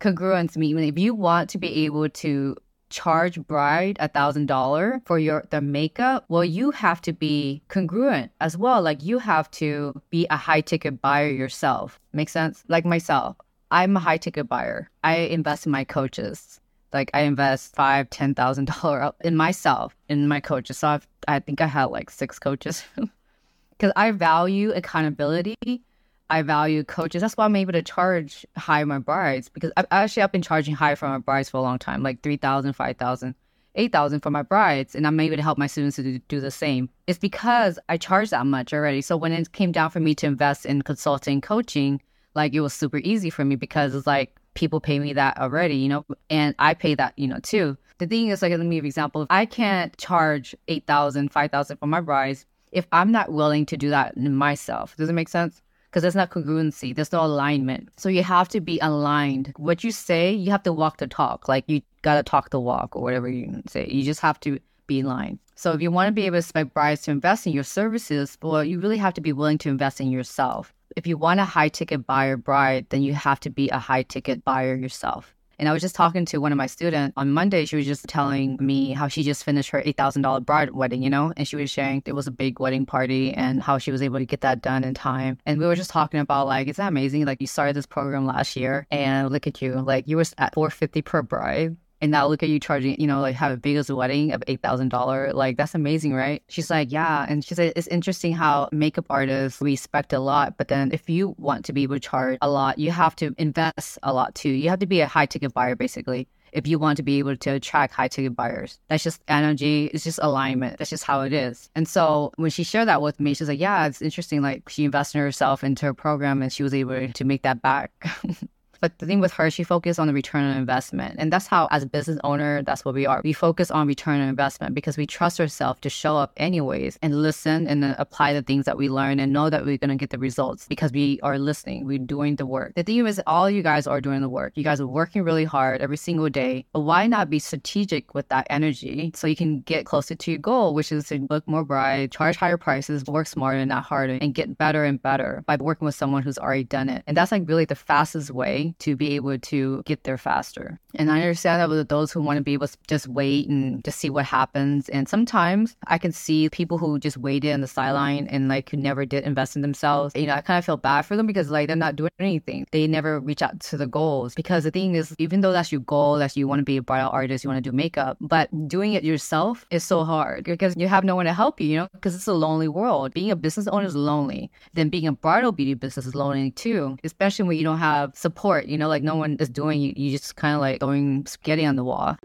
congruence. 0.00 0.56
Meaning, 0.56 0.88
if 0.88 0.98
you 0.98 1.14
want 1.14 1.48
to 1.50 1.58
be 1.58 1.84
able 1.84 2.08
to 2.08 2.56
charge 2.94 3.40
bride 3.46 3.96
a 3.98 4.08
thousand 4.08 4.46
dollar 4.46 5.02
for 5.04 5.18
your 5.18 5.44
the 5.50 5.60
makeup, 5.60 6.24
well, 6.28 6.44
you 6.44 6.70
have 6.70 7.00
to 7.02 7.12
be 7.12 7.60
congruent 7.68 8.30
as 8.40 8.56
well. 8.56 8.80
Like 8.80 9.02
you 9.02 9.18
have 9.18 9.50
to 9.62 10.00
be 10.10 10.26
a 10.30 10.36
high 10.36 10.60
ticket 10.60 11.02
buyer 11.02 11.28
yourself. 11.28 12.00
Make 12.12 12.28
sense? 12.28 12.64
Like 12.68 12.84
myself, 12.84 13.36
I'm 13.70 13.96
a 13.96 14.00
high 14.00 14.18
ticket 14.18 14.48
buyer. 14.48 14.90
I 15.02 15.16
invest 15.36 15.66
in 15.66 15.72
my 15.72 15.84
coaches. 15.84 16.60
Like 16.92 17.10
I 17.12 17.22
invest 17.22 17.74
five, 17.74 18.08
ten 18.10 18.34
thousand 18.34 18.66
dollar 18.66 19.12
in 19.22 19.34
myself, 19.36 19.96
in 20.08 20.28
my 20.28 20.40
coaches. 20.40 20.78
So 20.78 20.88
I've, 20.88 21.08
I 21.26 21.40
think 21.40 21.60
I 21.60 21.66
had 21.66 21.86
like 21.86 22.10
six 22.10 22.38
coaches 22.38 22.84
because 23.70 23.92
I 23.96 24.12
value 24.12 24.70
accountability 24.70 25.82
I 26.30 26.42
value 26.42 26.84
coaches. 26.84 27.20
That's 27.22 27.36
why 27.36 27.44
I'm 27.44 27.56
able 27.56 27.72
to 27.72 27.82
charge 27.82 28.46
high 28.56 28.84
my 28.84 28.98
brides 28.98 29.48
because 29.48 29.72
I 29.76 29.84
actually 29.90 30.22
I've 30.22 30.32
been 30.32 30.42
charging 30.42 30.74
high 30.74 30.94
for 30.94 31.08
my 31.08 31.18
brides 31.18 31.50
for 31.50 31.58
a 31.58 31.62
long 31.62 31.78
time, 31.78 32.02
like 32.02 32.22
3,000, 32.22 32.72
5,000, 32.72 33.34
8,000 33.74 34.20
for 34.20 34.30
my 34.30 34.42
brides, 34.42 34.94
and 34.94 35.06
I'm 35.06 35.20
able 35.20 35.36
to 35.36 35.42
help 35.42 35.58
my 35.58 35.66
students 35.66 35.96
to 35.96 36.02
do, 36.02 36.18
do 36.28 36.40
the 36.40 36.50
same. 36.50 36.88
It's 37.06 37.18
because 37.18 37.78
I 37.88 37.96
charge 37.96 38.30
that 38.30 38.46
much 38.46 38.72
already. 38.72 39.00
So 39.00 39.16
when 39.16 39.32
it 39.32 39.52
came 39.52 39.72
down 39.72 39.90
for 39.90 40.00
me 40.00 40.14
to 40.16 40.26
invest 40.26 40.64
in 40.64 40.82
consulting, 40.82 41.40
coaching, 41.40 42.00
like 42.34 42.54
it 42.54 42.60
was 42.60 42.72
super 42.72 42.98
easy 42.98 43.30
for 43.30 43.44
me 43.44 43.56
because 43.56 43.94
it's 43.94 44.06
like 44.06 44.36
people 44.54 44.80
pay 44.80 44.98
me 44.98 45.12
that 45.12 45.38
already, 45.38 45.76
you 45.76 45.88
know, 45.88 46.06
and 46.30 46.54
I 46.58 46.74
pay 46.74 46.94
that, 46.94 47.12
you 47.16 47.28
know, 47.28 47.38
too. 47.40 47.76
The 47.98 48.06
thing 48.06 48.28
is, 48.28 48.42
like, 48.42 48.50
let 48.50 48.60
me 48.60 48.76
give 48.76 48.84
an 48.84 48.86
example. 48.86 49.22
If 49.22 49.28
I 49.30 49.46
can't 49.46 49.96
charge 49.98 50.54
8,000, 50.66 51.30
5,000 51.30 51.76
for 51.76 51.86
my 51.86 52.00
brides, 52.00 52.46
if 52.72 52.86
I'm 52.90 53.12
not 53.12 53.32
willing 53.32 53.66
to 53.66 53.76
do 53.76 53.90
that 53.90 54.16
myself, 54.16 54.96
does 54.96 55.08
it 55.08 55.12
make 55.12 55.28
sense? 55.28 55.62
Because 55.94 56.02
there's 56.02 56.16
not 56.16 56.30
congruency, 56.30 56.92
there's 56.92 57.12
no 57.12 57.24
alignment. 57.24 57.88
So 57.96 58.08
you 58.08 58.24
have 58.24 58.48
to 58.48 58.60
be 58.60 58.80
aligned. 58.82 59.52
What 59.56 59.84
you 59.84 59.92
say, 59.92 60.32
you 60.32 60.50
have 60.50 60.64
to 60.64 60.72
walk 60.72 60.96
the 60.96 61.06
talk. 61.06 61.46
Like 61.46 61.62
you 61.68 61.82
gotta 62.02 62.24
talk 62.24 62.50
the 62.50 62.58
walk 62.58 62.96
or 62.96 63.02
whatever 63.02 63.28
you 63.28 63.62
say. 63.68 63.86
You 63.88 64.02
just 64.02 64.18
have 64.18 64.40
to 64.40 64.58
be 64.88 65.04
line. 65.04 65.38
So 65.54 65.70
if 65.70 65.80
you 65.80 65.92
want 65.92 66.08
to 66.08 66.12
be 66.12 66.26
able 66.26 66.34
to 66.34 66.38
expect 66.38 66.74
brides 66.74 67.02
to 67.02 67.12
invest 67.12 67.46
in 67.46 67.52
your 67.52 67.62
services, 67.62 68.36
well, 68.42 68.64
you 68.64 68.80
really 68.80 68.96
have 68.96 69.14
to 69.14 69.20
be 69.20 69.32
willing 69.32 69.56
to 69.58 69.68
invest 69.68 70.00
in 70.00 70.10
yourself. 70.10 70.74
If 70.96 71.06
you 71.06 71.16
want 71.16 71.38
a 71.38 71.44
high 71.44 71.68
ticket 71.68 72.04
buyer 72.04 72.36
bride, 72.36 72.86
then 72.88 73.02
you 73.02 73.14
have 73.14 73.38
to 73.40 73.50
be 73.50 73.68
a 73.68 73.78
high 73.78 74.02
ticket 74.02 74.44
buyer 74.44 74.74
yourself. 74.74 75.33
And 75.58 75.68
I 75.68 75.72
was 75.72 75.82
just 75.82 75.94
talking 75.94 76.24
to 76.26 76.38
one 76.38 76.52
of 76.52 76.58
my 76.58 76.66
students 76.66 77.14
on 77.16 77.30
Monday. 77.30 77.64
She 77.64 77.76
was 77.76 77.86
just 77.86 78.06
telling 78.06 78.56
me 78.60 78.92
how 78.92 79.08
she 79.08 79.22
just 79.22 79.44
finished 79.44 79.70
her 79.70 79.82
$8,000 79.82 80.44
bride 80.44 80.70
wedding, 80.70 81.02
you 81.02 81.10
know, 81.10 81.32
and 81.36 81.46
she 81.46 81.56
was 81.56 81.70
sharing 81.70 82.02
it 82.04 82.12
was 82.12 82.26
a 82.26 82.32
big 82.32 82.60
wedding 82.60 82.86
party 82.86 83.32
and 83.32 83.62
how 83.62 83.78
she 83.78 83.90
was 83.90 84.02
able 84.02 84.18
to 84.18 84.26
get 84.26 84.40
that 84.42 84.62
done 84.62 84.84
in 84.84 84.94
time. 84.94 85.38
And 85.46 85.58
we 85.58 85.66
were 85.66 85.76
just 85.76 85.90
talking 85.90 86.20
about 86.20 86.46
like, 86.46 86.68
is 86.68 86.76
that 86.76 86.88
amazing? 86.88 87.24
Like 87.24 87.40
you 87.40 87.46
started 87.46 87.76
this 87.76 87.86
program 87.86 88.26
last 88.26 88.56
year 88.56 88.86
and 88.90 89.30
look 89.30 89.46
at 89.46 89.62
you, 89.62 89.74
like 89.74 90.08
you 90.08 90.16
were 90.16 90.24
at 90.38 90.54
450 90.54 91.02
per 91.02 91.22
bride 91.22 91.76
and 92.04 92.10
now 92.10 92.26
look 92.26 92.42
at 92.42 92.50
you 92.50 92.60
charging, 92.60 93.00
you 93.00 93.06
know, 93.06 93.22
like 93.22 93.34
have 93.34 93.50
a 93.50 93.56
biggest 93.56 93.88
wedding 93.88 94.32
of 94.32 94.44
eight 94.46 94.60
thousand 94.60 94.90
dollar. 94.90 95.32
Like 95.32 95.56
that's 95.56 95.74
amazing, 95.74 96.12
right? 96.12 96.42
She's 96.48 96.68
like, 96.68 96.92
yeah, 96.92 97.24
and 97.26 97.42
she 97.42 97.54
said 97.54 97.72
it's 97.76 97.86
interesting 97.88 98.34
how 98.34 98.68
makeup 98.72 99.06
artists 99.08 99.62
respect 99.62 100.12
a 100.12 100.20
lot, 100.20 100.58
but 100.58 100.68
then 100.68 100.92
if 100.92 101.08
you 101.08 101.34
want 101.38 101.64
to 101.64 101.72
be 101.72 101.82
able 101.82 101.96
to 101.96 102.00
charge 102.00 102.36
a 102.42 102.50
lot, 102.50 102.78
you 102.78 102.90
have 102.90 103.16
to 103.16 103.34
invest 103.38 103.98
a 104.02 104.12
lot 104.12 104.34
too. 104.34 104.50
You 104.50 104.68
have 104.68 104.80
to 104.80 104.86
be 104.86 105.00
a 105.00 105.06
high 105.06 105.24
ticket 105.24 105.54
buyer, 105.54 105.74
basically 105.74 106.28
if 106.52 106.68
you 106.68 106.78
want 106.78 106.96
to 106.96 107.02
be 107.02 107.18
able 107.18 107.36
to 107.36 107.50
attract 107.50 107.92
high 107.92 108.06
ticket 108.06 108.36
buyers. 108.36 108.78
That's 108.88 109.02
just 109.02 109.20
energy. 109.26 109.90
It's 109.92 110.04
just 110.04 110.20
alignment. 110.22 110.78
That's 110.78 110.88
just 110.88 111.02
how 111.02 111.22
it 111.22 111.32
is. 111.32 111.68
And 111.74 111.88
so 111.88 112.32
when 112.36 112.50
she 112.50 112.62
shared 112.62 112.86
that 112.86 113.02
with 113.02 113.18
me, 113.18 113.34
she's 113.34 113.48
like, 113.48 113.58
yeah, 113.58 113.88
it's 113.88 114.00
interesting. 114.00 114.40
Like 114.40 114.68
she 114.68 114.84
invested 114.84 115.18
herself 115.18 115.64
into 115.64 115.86
her 115.86 115.94
program 115.94 116.42
and 116.42 116.52
she 116.52 116.62
was 116.62 116.72
able 116.72 117.08
to 117.08 117.24
make 117.24 117.42
that 117.42 117.60
back. 117.60 117.90
But 118.80 118.98
the 118.98 119.06
thing 119.06 119.20
with 119.20 119.32
her, 119.32 119.50
she 119.50 119.64
focused 119.64 119.98
on 119.98 120.06
the 120.06 120.12
return 120.14 120.44
on 120.44 120.56
investment. 120.56 121.16
And 121.18 121.32
that's 121.32 121.46
how, 121.46 121.68
as 121.70 121.82
a 121.82 121.86
business 121.86 122.18
owner, 122.24 122.62
that's 122.62 122.84
what 122.84 122.94
we 122.94 123.06
are. 123.06 123.20
We 123.24 123.32
focus 123.32 123.70
on 123.70 123.86
return 123.86 124.20
on 124.20 124.28
investment 124.28 124.74
because 124.74 124.96
we 124.96 125.06
trust 125.06 125.40
ourselves 125.40 125.80
to 125.82 125.90
show 125.90 126.16
up 126.16 126.32
anyways 126.36 126.98
and 127.02 127.22
listen 127.22 127.66
and 127.66 127.84
apply 127.98 128.32
the 128.32 128.42
things 128.42 128.64
that 128.64 128.76
we 128.76 128.88
learn 128.88 129.20
and 129.20 129.32
know 129.32 129.50
that 129.50 129.64
we're 129.64 129.78
going 129.78 129.90
to 129.90 129.96
get 129.96 130.10
the 130.10 130.18
results 130.18 130.66
because 130.68 130.92
we 130.92 131.20
are 131.22 131.38
listening. 131.38 131.84
We're 131.84 131.98
doing 131.98 132.36
the 132.36 132.46
work. 132.46 132.74
The 132.74 132.82
thing 132.82 133.06
is, 133.06 133.20
all 133.26 133.50
you 133.50 133.62
guys 133.62 133.86
are 133.86 134.00
doing 134.00 134.20
the 134.20 134.28
work. 134.28 134.52
You 134.54 134.64
guys 134.64 134.80
are 134.80 134.86
working 134.86 135.22
really 135.22 135.44
hard 135.44 135.80
every 135.80 135.96
single 135.96 136.28
day. 136.28 136.64
But 136.72 136.80
why 136.80 137.06
not 137.06 137.30
be 137.30 137.38
strategic 137.38 138.14
with 138.14 138.28
that 138.28 138.46
energy 138.50 139.12
so 139.14 139.26
you 139.26 139.36
can 139.36 139.60
get 139.60 139.86
closer 139.86 140.14
to 140.14 140.30
your 140.30 140.40
goal, 140.40 140.74
which 140.74 140.92
is 140.92 141.08
to 141.08 141.18
book 141.18 141.46
more 141.46 141.64
brides, 141.64 142.14
charge 142.14 142.36
higher 142.36 142.56
prices, 142.56 143.04
work 143.04 143.26
smarter, 143.26 143.58
and 143.58 143.68
not 143.68 143.84
harder, 143.84 144.18
and 144.20 144.34
get 144.34 144.56
better 144.56 144.84
and 144.84 145.02
better 145.02 145.42
by 145.46 145.56
working 145.56 145.86
with 145.86 145.94
someone 145.94 146.22
who's 146.22 146.38
already 146.38 146.64
done 146.64 146.88
it. 146.88 147.02
And 147.06 147.16
that's 147.16 147.32
like 147.32 147.42
really 147.46 147.64
the 147.64 147.74
fastest 147.74 148.30
way 148.30 148.63
to 148.80 148.96
be 148.96 149.14
able 149.16 149.38
to 149.38 149.82
get 149.84 150.04
there 150.04 150.18
faster. 150.18 150.80
And 150.96 151.10
I 151.10 151.20
understand 151.20 151.60
that 151.60 151.68
with 151.68 151.88
those 151.88 152.12
who 152.12 152.20
want 152.20 152.38
to 152.38 152.42
be 152.42 152.52
able 152.52 152.68
to 152.68 152.76
just 152.86 153.08
wait 153.08 153.48
and 153.48 153.84
just 153.84 153.98
see 153.98 154.10
what 154.10 154.24
happens. 154.24 154.88
And 154.88 155.08
sometimes 155.08 155.76
I 155.86 155.98
can 155.98 156.12
see 156.12 156.48
people 156.48 156.78
who 156.78 156.98
just 156.98 157.16
waited 157.16 157.52
on 157.52 157.60
the 157.60 157.66
sideline 157.66 158.26
and 158.28 158.48
like 158.48 158.70
who 158.70 158.76
never 158.76 159.04
did 159.04 159.24
invest 159.24 159.56
in 159.56 159.62
themselves. 159.62 160.14
You 160.14 160.26
know, 160.26 160.34
I 160.34 160.40
kind 160.40 160.58
of 160.58 160.64
feel 160.64 160.76
bad 160.76 161.02
for 161.02 161.16
them 161.16 161.26
because 161.26 161.50
like 161.50 161.66
they're 161.66 161.76
not 161.76 161.96
doing 161.96 162.10
anything. 162.20 162.66
They 162.70 162.86
never 162.86 163.20
reach 163.20 163.42
out 163.42 163.60
to 163.60 163.76
the 163.76 163.86
goals 163.86 164.34
because 164.34 164.64
the 164.64 164.70
thing 164.70 164.94
is, 164.94 165.14
even 165.18 165.40
though 165.40 165.52
that's 165.52 165.72
your 165.72 165.80
goal, 165.80 166.16
that 166.16 166.36
you 166.36 166.46
want 166.46 166.60
to 166.60 166.64
be 166.64 166.76
a 166.76 166.82
bridal 166.82 167.10
artist, 167.10 167.42
you 167.42 167.50
want 167.50 167.62
to 167.62 167.70
do 167.70 167.76
makeup, 167.76 168.16
but 168.20 168.48
doing 168.68 168.94
it 168.94 169.04
yourself 169.04 169.66
is 169.70 169.82
so 169.82 170.04
hard 170.04 170.44
because 170.44 170.76
you 170.76 170.88
have 170.88 171.04
no 171.04 171.16
one 171.16 171.26
to 171.26 171.32
help 171.32 171.60
you, 171.60 171.66
you 171.66 171.76
know, 171.76 171.88
because 171.92 172.14
it's 172.14 172.28
a 172.28 172.32
lonely 172.32 172.68
world. 172.68 173.12
Being 173.14 173.30
a 173.30 173.36
business 173.36 173.66
owner 173.66 173.86
is 173.86 173.96
lonely. 173.96 174.50
Then 174.74 174.88
being 174.88 175.06
a 175.06 175.12
bridal 175.12 175.52
beauty 175.52 175.74
business 175.74 176.06
is 176.06 176.14
lonely 176.14 176.52
too, 176.52 176.96
especially 177.02 177.46
when 177.46 177.58
you 177.58 177.64
don't 177.64 177.78
have 177.78 178.16
support 178.16 178.53
you 178.60 178.78
know, 178.78 178.88
like 178.88 179.02
no 179.02 179.16
one 179.16 179.36
is 179.40 179.48
doing 179.48 179.80
you. 179.80 179.92
You 179.96 180.10
just 180.10 180.36
kind 180.36 180.54
of 180.54 180.60
like 180.60 180.80
throwing 180.80 181.26
spaghetti 181.26 181.64
on 181.66 181.76
the 181.76 181.84
wall. 181.84 182.16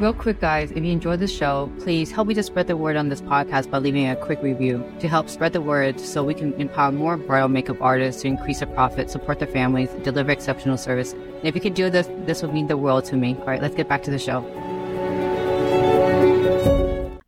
Real 0.00 0.14
quick, 0.14 0.40
guys, 0.40 0.70
if 0.70 0.82
you 0.82 0.90
enjoyed 0.92 1.20
the 1.20 1.26
show, 1.26 1.70
please 1.80 2.10
help 2.10 2.26
me 2.28 2.32
to 2.32 2.42
spread 2.42 2.66
the 2.66 2.76
word 2.76 2.96
on 2.96 3.10
this 3.10 3.20
podcast 3.20 3.70
by 3.70 3.76
leaving 3.76 4.08
a 4.08 4.16
quick 4.16 4.42
review 4.42 4.82
to 4.98 5.08
help 5.08 5.28
spread 5.28 5.52
the 5.52 5.60
word 5.60 6.00
so 6.00 6.24
we 6.24 6.32
can 6.32 6.54
empower 6.54 6.90
more 6.90 7.18
bridal 7.18 7.50
makeup 7.50 7.76
artists 7.82 8.22
to 8.22 8.28
increase 8.28 8.60
their 8.60 8.68
profit, 8.68 9.10
support 9.10 9.40
their 9.40 9.48
families, 9.48 9.90
deliver 10.02 10.30
exceptional 10.30 10.78
service. 10.78 11.12
And 11.12 11.44
if 11.44 11.54
you 11.54 11.60
could 11.60 11.74
do 11.74 11.90
this, 11.90 12.08
this 12.24 12.40
would 12.40 12.54
mean 12.54 12.66
the 12.66 12.78
world 12.78 13.04
to 13.06 13.16
me. 13.16 13.36
All 13.40 13.44
right, 13.44 13.60
let's 13.60 13.74
get 13.74 13.88
back 13.88 14.02
to 14.04 14.10
the 14.10 14.18
show. 14.18 14.40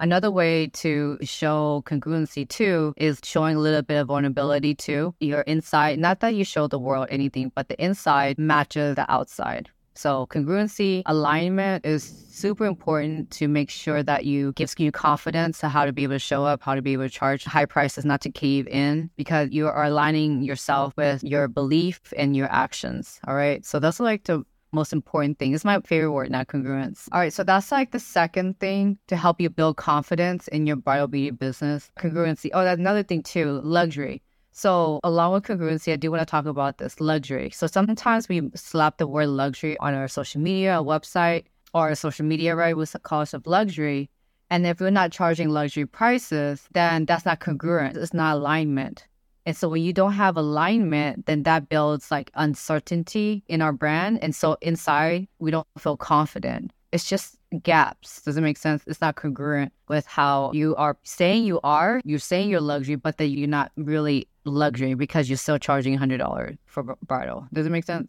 Another 0.02 0.32
way 0.32 0.66
to 0.66 1.16
show 1.23 1.85
congruency 1.87 2.49
too 2.49 2.92
is 2.97 3.21
showing 3.23 3.54
a 3.54 3.61
little 3.61 3.82
bit 3.82 4.00
of 4.00 4.09
vulnerability 4.09 4.75
too. 4.75 5.14
Your 5.21 5.42
inside, 5.42 6.00
not 6.00 6.18
that 6.21 6.35
you 6.35 6.44
show 6.44 6.66
the 6.66 6.76
world 6.80 7.06
anything, 7.09 7.52
but 7.54 7.68
the 7.68 7.80
inside 7.80 8.37
matches 8.37 8.97
the 8.97 9.09
outside. 9.09 9.71
So 9.94 10.26
congruency, 10.26 11.02
alignment 11.06 11.87
is 11.87 12.02
super 12.02 12.64
important 12.64 13.30
to 13.32 13.47
make 13.47 13.71
sure 13.71 14.02
that 14.02 14.25
you 14.25 14.52
gives 14.54 14.75
you 14.78 14.90
confidence 14.90 15.61
to 15.61 15.68
how 15.68 15.85
to 15.85 15.92
be 15.92 16.02
able 16.02 16.14
to 16.14 16.18
show 16.18 16.44
up, 16.44 16.62
how 16.62 16.75
to 16.75 16.82
be 16.82 16.94
able 16.94 17.04
to 17.04 17.11
charge 17.11 17.44
high 17.44 17.66
prices, 17.66 18.04
not 18.04 18.23
to 18.23 18.30
cave 18.30 18.66
in 18.66 19.09
because 19.16 19.50
you 19.52 19.68
are 19.68 19.85
aligning 19.85 20.42
yourself 20.42 20.94
with 20.97 21.23
your 21.23 21.47
belief 21.47 22.00
and 22.16 22.35
your 22.35 22.50
actions. 22.50 23.21
All 23.28 23.37
right. 23.37 23.64
So 23.64 23.78
that's 23.78 24.00
like 24.00 24.25
the 24.25 24.44
most 24.72 24.92
important 24.92 25.38
thing. 25.38 25.54
It's 25.54 25.64
my 25.64 25.80
favorite 25.80 26.12
word, 26.12 26.30
not 26.30 26.48
congruence. 26.48 27.08
All 27.12 27.20
right, 27.20 27.32
so 27.32 27.44
that's 27.44 27.70
like 27.70 27.90
the 27.90 27.98
second 27.98 28.58
thing 28.58 28.98
to 29.08 29.16
help 29.16 29.40
you 29.40 29.50
build 29.50 29.76
confidence 29.76 30.48
in 30.48 30.66
your 30.66 30.76
bridal 30.76 31.08
beauty 31.08 31.30
business. 31.30 31.90
Congruency. 31.98 32.50
Oh, 32.52 32.64
that's 32.64 32.78
another 32.78 33.02
thing 33.02 33.22
too, 33.22 33.60
luxury. 33.62 34.22
So, 34.54 35.00
along 35.02 35.32
with 35.32 35.44
congruency, 35.44 35.92
I 35.92 35.96
do 35.96 36.10
want 36.10 36.20
to 36.20 36.26
talk 36.26 36.44
about 36.44 36.76
this 36.78 37.00
luxury. 37.00 37.50
So, 37.50 37.66
sometimes 37.66 38.28
we 38.28 38.50
slap 38.54 38.98
the 38.98 39.06
word 39.06 39.28
luxury 39.28 39.78
on 39.78 39.94
our 39.94 40.08
social 40.08 40.40
media, 40.42 40.74
our 40.74 40.84
website, 40.84 41.44
or 41.72 41.88
our 41.88 41.94
social 41.94 42.26
media, 42.26 42.54
right? 42.54 42.76
With 42.76 42.92
the 42.92 42.98
cost 42.98 43.32
of 43.32 43.46
luxury. 43.46 44.10
And 44.50 44.66
if 44.66 44.80
we're 44.80 44.90
not 44.90 45.12
charging 45.12 45.48
luxury 45.48 45.86
prices, 45.86 46.68
then 46.72 47.06
that's 47.06 47.24
not 47.24 47.40
congruent. 47.40 47.96
It's 47.96 48.12
not 48.12 48.36
alignment. 48.36 49.06
And 49.44 49.56
so 49.56 49.68
when 49.68 49.82
you 49.82 49.92
don't 49.92 50.12
have 50.12 50.37
alignment, 50.37 51.26
then 51.26 51.42
that 51.44 51.68
builds 51.68 52.11
like 52.11 52.30
uncertainty 52.34 53.42
in 53.49 53.61
our 53.61 53.72
brand. 53.72 54.22
And 54.22 54.34
so 54.34 54.56
inside, 54.61 55.28
we 55.38 55.50
don't 55.50 55.66
feel 55.78 55.96
confident. 55.96 56.72
It's 56.92 57.08
just 57.08 57.37
gaps. 57.62 58.22
Does 58.22 58.37
it 58.37 58.42
make 58.42 58.56
sense? 58.56 58.82
It's 58.87 59.00
not 59.00 59.16
congruent 59.16 59.72
with 59.88 60.06
how 60.06 60.52
you 60.52 60.76
are 60.76 60.96
saying 61.02 61.44
you 61.44 61.58
are. 61.64 62.00
You're 62.04 62.18
saying 62.18 62.50
you're 62.50 62.61
luxury, 62.61 62.96
but 62.96 63.18
that 63.18 63.26
you're 63.26 63.49
not 63.49 63.72
really 63.76 64.28
luxury 64.44 64.94
because 64.94 65.28
you're 65.28 65.38
still 65.38 65.58
charging 65.58 65.99
$100 65.99 66.58
for 66.66 66.96
bridal. 67.06 67.46
Does 67.52 67.66
it 67.66 67.70
make 67.70 67.84
sense? 67.84 68.08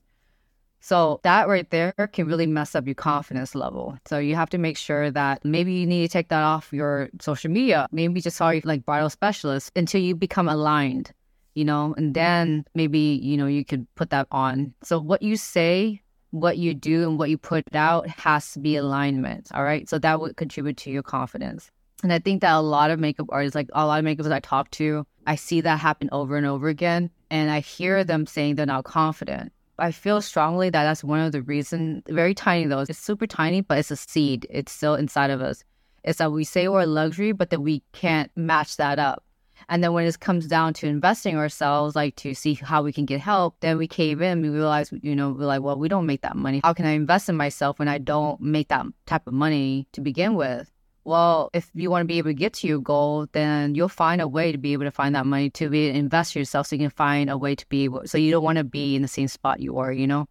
So 0.81 1.21
that 1.23 1.47
right 1.47 1.69
there 1.69 1.93
can 2.11 2.27
really 2.27 2.45
mess 2.45 2.75
up 2.75 2.85
your 2.85 2.95
confidence 2.95 3.55
level. 3.55 3.97
So 4.05 4.17
you 4.17 4.35
have 4.35 4.49
to 4.49 4.57
make 4.57 4.77
sure 4.77 5.09
that 5.11 5.45
maybe 5.45 5.71
you 5.71 5.87
need 5.87 6.01
to 6.05 6.11
take 6.11 6.27
that 6.27 6.43
off 6.43 6.73
your 6.73 7.09
social 7.21 7.49
media. 7.49 7.87
Maybe 7.93 8.19
just 8.19 8.37
you 8.37 8.61
like 8.65 8.85
bridal 8.85 9.09
specialist 9.09 9.71
until 9.77 10.01
you 10.01 10.13
become 10.13 10.49
aligned, 10.49 11.13
you 11.55 11.65
know, 11.65 11.93
and 11.97 12.07
mm-hmm. 12.07 12.13
then 12.13 12.65
maybe, 12.75 13.19
you 13.21 13.37
know, 13.37 13.47
you 13.47 13.65
could 13.65 13.87
put 13.95 14.09
that 14.11 14.27
on. 14.31 14.73
So 14.83 14.99
what 14.99 15.21
you 15.21 15.37
say, 15.37 16.01
what 16.31 16.57
you 16.57 16.73
do 16.73 17.03
and 17.07 17.19
what 17.19 17.29
you 17.29 17.37
put 17.37 17.63
out 17.75 18.07
has 18.07 18.51
to 18.53 18.59
be 18.59 18.75
alignment. 18.75 19.49
All 19.53 19.63
right. 19.63 19.87
So 19.87 19.99
that 19.99 20.19
would 20.19 20.35
contribute 20.35 20.77
to 20.77 20.91
your 20.91 21.03
confidence. 21.03 21.69
And 22.01 22.11
I 22.11 22.19
think 22.19 22.41
that 22.41 22.53
a 22.53 22.59
lot 22.59 22.91
of 22.91 22.99
makeup 22.99 23.27
artists, 23.29 23.55
like 23.55 23.69
a 23.73 23.85
lot 23.85 23.99
of 23.99 24.05
makeups 24.05 24.31
I 24.31 24.39
talk 24.39 24.69
to, 24.71 25.05
I 25.25 25.35
see 25.35 25.61
that 25.61 25.79
happen 25.79 26.09
over 26.11 26.35
and 26.35 26.45
over 26.45 26.67
again. 26.67 27.11
And 27.29 27.49
I 27.49 27.59
hear 27.59 28.03
them 28.03 28.25
saying 28.25 28.55
they're 28.55 28.65
not 28.65 28.83
confident. 28.83 29.53
I 29.79 29.91
feel 29.91 30.21
strongly 30.21 30.69
that 30.69 30.83
that's 30.83 31.03
one 31.03 31.19
of 31.19 31.31
the 31.31 31.41
reasons, 31.41 32.03
very 32.07 32.33
tiny 32.33 32.65
though, 32.65 32.81
it's 32.81 32.97
super 32.99 33.25
tiny, 33.25 33.61
but 33.61 33.79
it's 33.79 33.91
a 33.91 33.95
seed. 33.95 34.45
It's 34.49 34.71
still 34.71 34.95
inside 34.95 35.29
of 35.29 35.41
us. 35.41 35.63
It's 36.03 36.19
that 36.19 36.31
we 36.31 36.43
say 36.43 36.67
we're 36.67 36.81
a 36.81 36.85
luxury, 36.85 37.31
but 37.31 37.49
that 37.49 37.61
we 37.61 37.81
can't 37.91 38.29
match 38.35 38.77
that 38.77 38.99
up. 38.99 39.23
And 39.69 39.83
then 39.83 39.93
when 39.93 40.05
it 40.05 40.19
comes 40.19 40.47
down 40.47 40.73
to 40.75 40.87
investing 40.87 41.37
ourselves, 41.37 41.95
like 41.95 42.15
to 42.17 42.33
see 42.33 42.53
how 42.55 42.83
we 42.83 42.93
can 42.93 43.05
get 43.05 43.19
help, 43.19 43.55
then 43.59 43.77
we 43.77 43.87
cave 43.87 44.21
in. 44.21 44.41
We 44.41 44.49
realize, 44.49 44.91
you 45.01 45.15
know, 45.15 45.31
we're 45.31 45.45
like, 45.45 45.61
well, 45.61 45.77
we 45.77 45.87
don't 45.87 46.05
make 46.05 46.21
that 46.21 46.35
money. 46.35 46.61
How 46.63 46.73
can 46.73 46.85
I 46.85 46.91
invest 46.91 47.29
in 47.29 47.35
myself 47.35 47.79
when 47.79 47.87
I 47.87 47.97
don't 47.97 48.39
make 48.41 48.69
that 48.69 48.85
type 49.05 49.27
of 49.27 49.33
money 49.33 49.87
to 49.93 50.01
begin 50.01 50.35
with? 50.35 50.69
Well, 51.05 51.49
if 51.53 51.69
you 51.73 51.89
want 51.89 52.03
to 52.03 52.07
be 52.07 52.17
able 52.17 52.29
to 52.29 52.33
get 52.33 52.53
to 52.53 52.67
your 52.67 52.79
goal, 52.79 53.27
then 53.33 53.75
you'll 53.75 53.89
find 53.89 54.21
a 54.21 54.27
way 54.27 54.53
to 54.53 54.57
be 54.57 54.71
able 54.71 54.85
to 54.85 54.91
find 54.91 55.15
that 55.15 55.25
money 55.25 55.49
to 55.51 55.69
be 55.69 55.89
invest 55.89 56.35
yourself 56.35 56.67
so 56.67 56.75
you 56.75 56.81
can 56.81 56.89
find 56.89 57.29
a 57.29 57.37
way 57.37 57.55
to 57.55 57.65
be 57.67 57.83
able 57.83 58.03
so 58.05 58.17
you 58.17 58.31
don't 58.31 58.43
want 58.43 58.57
to 58.57 58.63
be 58.63 58.95
in 58.95 59.01
the 59.01 59.07
same 59.07 59.27
spot 59.27 59.59
you 59.59 59.77
are, 59.79 59.91
you 59.91 60.07
know? 60.07 60.27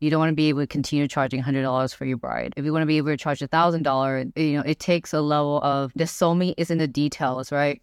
You 0.00 0.10
don't 0.10 0.18
want 0.18 0.30
to 0.30 0.36
be 0.36 0.48
able 0.48 0.60
to 0.60 0.66
continue 0.66 1.08
charging 1.08 1.40
hundred 1.40 1.62
dollars 1.62 1.94
for 1.94 2.04
your 2.04 2.18
bride. 2.18 2.54
If 2.56 2.64
you 2.64 2.72
want 2.72 2.82
to 2.82 2.86
be 2.86 2.98
able 2.98 3.08
to 3.08 3.16
charge 3.16 3.40
a 3.40 3.46
thousand 3.46 3.84
dollars, 3.84 4.26
you 4.34 4.54
know, 4.54 4.62
it 4.66 4.78
takes 4.78 5.14
a 5.14 5.20
level 5.20 5.60
of 5.62 5.92
there's 5.94 6.10
so 6.10 6.34
many 6.34 6.54
is 6.58 6.70
in 6.70 6.78
the 6.78 6.88
details, 6.88 7.52
right? 7.52 7.80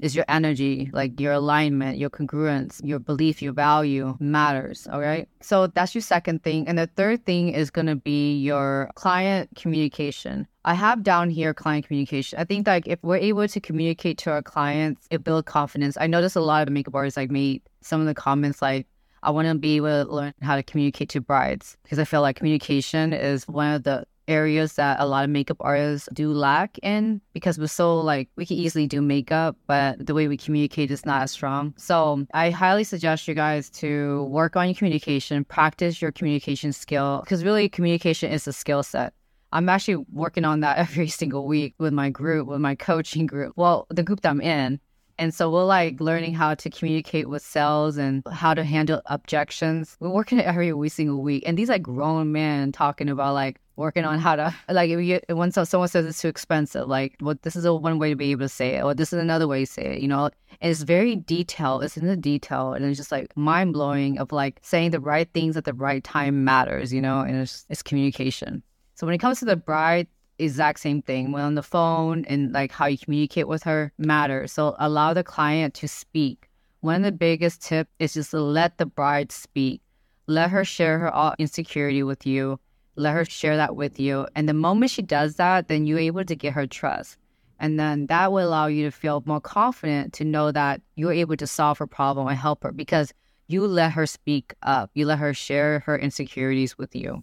Is 0.00 0.16
your 0.16 0.24
energy, 0.28 0.90
like 0.92 1.20
your 1.20 1.32
alignment, 1.32 1.98
your 1.98 2.10
congruence, 2.10 2.80
your 2.84 2.98
belief, 2.98 3.40
your 3.40 3.52
value 3.52 4.16
matters. 4.18 4.88
All 4.90 5.00
right. 5.00 5.28
So 5.40 5.68
that's 5.68 5.94
your 5.94 6.02
second 6.02 6.42
thing. 6.42 6.66
And 6.66 6.76
the 6.76 6.88
third 6.88 7.24
thing 7.24 7.50
is 7.50 7.70
going 7.70 7.86
to 7.86 7.96
be 7.96 8.36
your 8.38 8.90
client 8.96 9.50
communication. 9.54 10.46
I 10.64 10.74
have 10.74 11.02
down 11.02 11.30
here 11.30 11.54
client 11.54 11.86
communication. 11.86 12.38
I 12.38 12.44
think 12.44 12.66
like 12.66 12.88
if 12.88 12.98
we're 13.02 13.16
able 13.16 13.46
to 13.46 13.60
communicate 13.60 14.18
to 14.18 14.30
our 14.30 14.42
clients, 14.42 15.06
it 15.10 15.22
builds 15.22 15.46
confidence. 15.46 15.96
I 16.00 16.06
notice 16.06 16.34
a 16.34 16.40
lot 16.40 16.62
of 16.62 16.66
the 16.66 16.72
makeup 16.72 16.94
artists 16.94 17.16
like 17.16 17.30
made 17.30 17.62
some 17.80 18.00
of 18.00 18.06
the 18.06 18.14
comments 18.14 18.60
like, 18.60 18.86
I 19.22 19.30
want 19.30 19.48
to 19.48 19.54
be 19.54 19.76
able 19.76 20.04
to 20.04 20.12
learn 20.12 20.34
how 20.42 20.56
to 20.56 20.62
communicate 20.62 21.08
to 21.10 21.20
brides 21.20 21.78
because 21.82 21.98
I 21.98 22.04
feel 22.04 22.20
like 22.20 22.36
communication 22.36 23.14
is 23.14 23.48
one 23.48 23.72
of 23.72 23.84
the 23.84 24.04
areas 24.28 24.74
that 24.74 25.00
a 25.00 25.06
lot 25.06 25.24
of 25.24 25.30
makeup 25.30 25.56
artists 25.60 26.08
do 26.12 26.32
lack 26.32 26.78
in 26.82 27.20
because 27.32 27.58
we're 27.58 27.66
so 27.66 28.00
like 28.00 28.28
we 28.36 28.46
can 28.46 28.56
easily 28.56 28.86
do 28.86 29.00
makeup 29.00 29.56
but 29.66 30.04
the 30.04 30.14
way 30.14 30.28
we 30.28 30.36
communicate 30.36 30.90
is 30.90 31.04
not 31.04 31.22
as 31.22 31.30
strong 31.30 31.74
so 31.76 32.26
i 32.32 32.50
highly 32.50 32.84
suggest 32.84 33.28
you 33.28 33.34
guys 33.34 33.68
to 33.70 34.24
work 34.24 34.56
on 34.56 34.66
your 34.66 34.74
communication 34.74 35.44
practice 35.44 36.00
your 36.00 36.12
communication 36.12 36.72
skill 36.72 37.20
because 37.24 37.44
really 37.44 37.68
communication 37.68 38.30
is 38.30 38.46
a 38.46 38.52
skill 38.52 38.82
set 38.82 39.12
I'm 39.54 39.68
actually 39.68 40.04
working 40.12 40.44
on 40.44 40.60
that 40.60 40.78
every 40.84 41.08
single 41.08 41.46
week 41.46 41.74
with 41.78 41.92
my 41.92 42.10
group, 42.10 42.48
with 42.48 42.60
my 42.60 42.74
coaching 42.74 43.24
group. 43.26 43.52
Well, 43.56 43.86
the 43.88 44.02
group 44.02 44.20
that 44.22 44.30
I'm 44.30 44.40
in. 44.40 44.80
And 45.16 45.32
so 45.32 45.48
we're 45.48 45.64
like 45.64 46.00
learning 46.00 46.34
how 46.34 46.54
to 46.54 46.68
communicate 46.68 47.28
with 47.28 47.40
sales 47.40 47.96
and 47.96 48.24
how 48.32 48.52
to 48.52 48.64
handle 48.64 49.00
objections. 49.06 49.96
We're 50.00 50.10
working 50.10 50.40
it 50.40 50.44
every 50.44 50.88
single 50.88 51.22
week. 51.22 51.44
And 51.46 51.56
these 51.56 51.68
like 51.68 51.82
grown 51.82 52.32
men 52.32 52.72
talking 52.72 53.08
about 53.08 53.34
like 53.34 53.60
working 53.76 54.04
on 54.04 54.18
how 54.18 54.36
to 54.36 54.54
like 54.68 54.90
if 54.90 55.00
you 55.00 55.20
when 55.34 55.50
someone 55.50 55.88
says 55.88 56.06
it's 56.06 56.20
too 56.20 56.28
expensive, 56.28 56.88
like 56.88 57.16
well, 57.20 57.34
this 57.42 57.56
is 57.56 57.64
a 57.64 57.74
one 57.74 57.98
way 57.98 58.10
to 58.10 58.16
be 58.16 58.30
able 58.30 58.44
to 58.44 58.48
say 58.48 58.76
it, 58.76 58.84
or 58.84 58.94
this 58.94 59.12
is 59.12 59.18
another 59.20 59.48
way 59.48 59.64
to 59.64 59.70
say 59.70 59.96
it, 59.96 60.00
you 60.00 60.08
know. 60.08 60.30
And 60.60 60.70
it's 60.70 60.82
very 60.82 61.16
detailed. 61.16 61.84
It's 61.84 61.96
in 61.96 62.06
the 62.06 62.16
detail, 62.16 62.72
and 62.72 62.84
it's 62.84 62.96
just 62.96 63.12
like 63.12 63.36
mind 63.36 63.72
blowing 63.72 64.18
of 64.18 64.32
like 64.32 64.60
saying 64.62 64.90
the 64.92 65.00
right 65.00 65.28
things 65.34 65.56
at 65.56 65.64
the 65.64 65.74
right 65.74 66.02
time 66.02 66.44
matters, 66.44 66.92
you 66.92 67.00
know. 67.00 67.20
And 67.20 67.36
it's 67.36 67.66
it's 67.68 67.82
communication. 67.82 68.62
So 68.94 69.06
when 69.06 69.14
it 69.14 69.18
comes 69.18 69.40
to 69.40 69.44
the 69.44 69.56
bride, 69.56 70.06
exact 70.38 70.80
same 70.80 71.02
thing. 71.02 71.32
When 71.32 71.42
on 71.42 71.54
the 71.54 71.62
phone 71.62 72.24
and 72.26 72.52
like 72.52 72.72
how 72.72 72.86
you 72.86 72.98
communicate 72.98 73.48
with 73.48 73.62
her 73.64 73.92
matters. 73.98 74.52
So 74.52 74.76
allow 74.78 75.14
the 75.14 75.24
client 75.24 75.74
to 75.74 75.88
speak. 75.88 76.48
One 76.80 76.96
of 76.96 77.02
the 77.02 77.12
biggest 77.12 77.62
tip 77.62 77.88
is 77.98 78.14
just 78.14 78.30
to 78.32 78.40
let 78.40 78.78
the 78.78 78.86
bride 78.86 79.32
speak. 79.32 79.80
Let 80.26 80.50
her 80.50 80.64
share 80.64 80.98
her 81.00 81.14
uh, 81.14 81.34
insecurity 81.38 82.02
with 82.02 82.26
you. 82.26 82.60
Let 82.96 83.14
her 83.14 83.24
share 83.24 83.56
that 83.56 83.76
with 83.76 83.98
you. 83.98 84.26
And 84.34 84.48
the 84.48 84.54
moment 84.54 84.90
she 84.90 85.02
does 85.02 85.36
that, 85.36 85.68
then 85.68 85.86
you're 85.86 85.98
able 85.98 86.24
to 86.24 86.36
get 86.36 86.52
her 86.52 86.66
trust. 86.66 87.18
And 87.58 87.78
then 87.78 88.06
that 88.06 88.32
will 88.32 88.46
allow 88.46 88.66
you 88.66 88.84
to 88.84 88.90
feel 88.90 89.22
more 89.26 89.40
confident 89.40 90.12
to 90.14 90.24
know 90.24 90.52
that 90.52 90.80
you're 90.96 91.12
able 91.12 91.36
to 91.36 91.46
solve 91.46 91.78
her 91.78 91.86
problem 91.86 92.26
and 92.28 92.36
help 92.36 92.62
her 92.62 92.72
because 92.72 93.12
you 93.46 93.66
let 93.66 93.92
her 93.92 94.06
speak 94.06 94.54
up. 94.62 94.90
You 94.94 95.06
let 95.06 95.18
her 95.18 95.34
share 95.34 95.80
her 95.80 95.98
insecurities 95.98 96.76
with 96.78 96.94
you. 96.94 97.22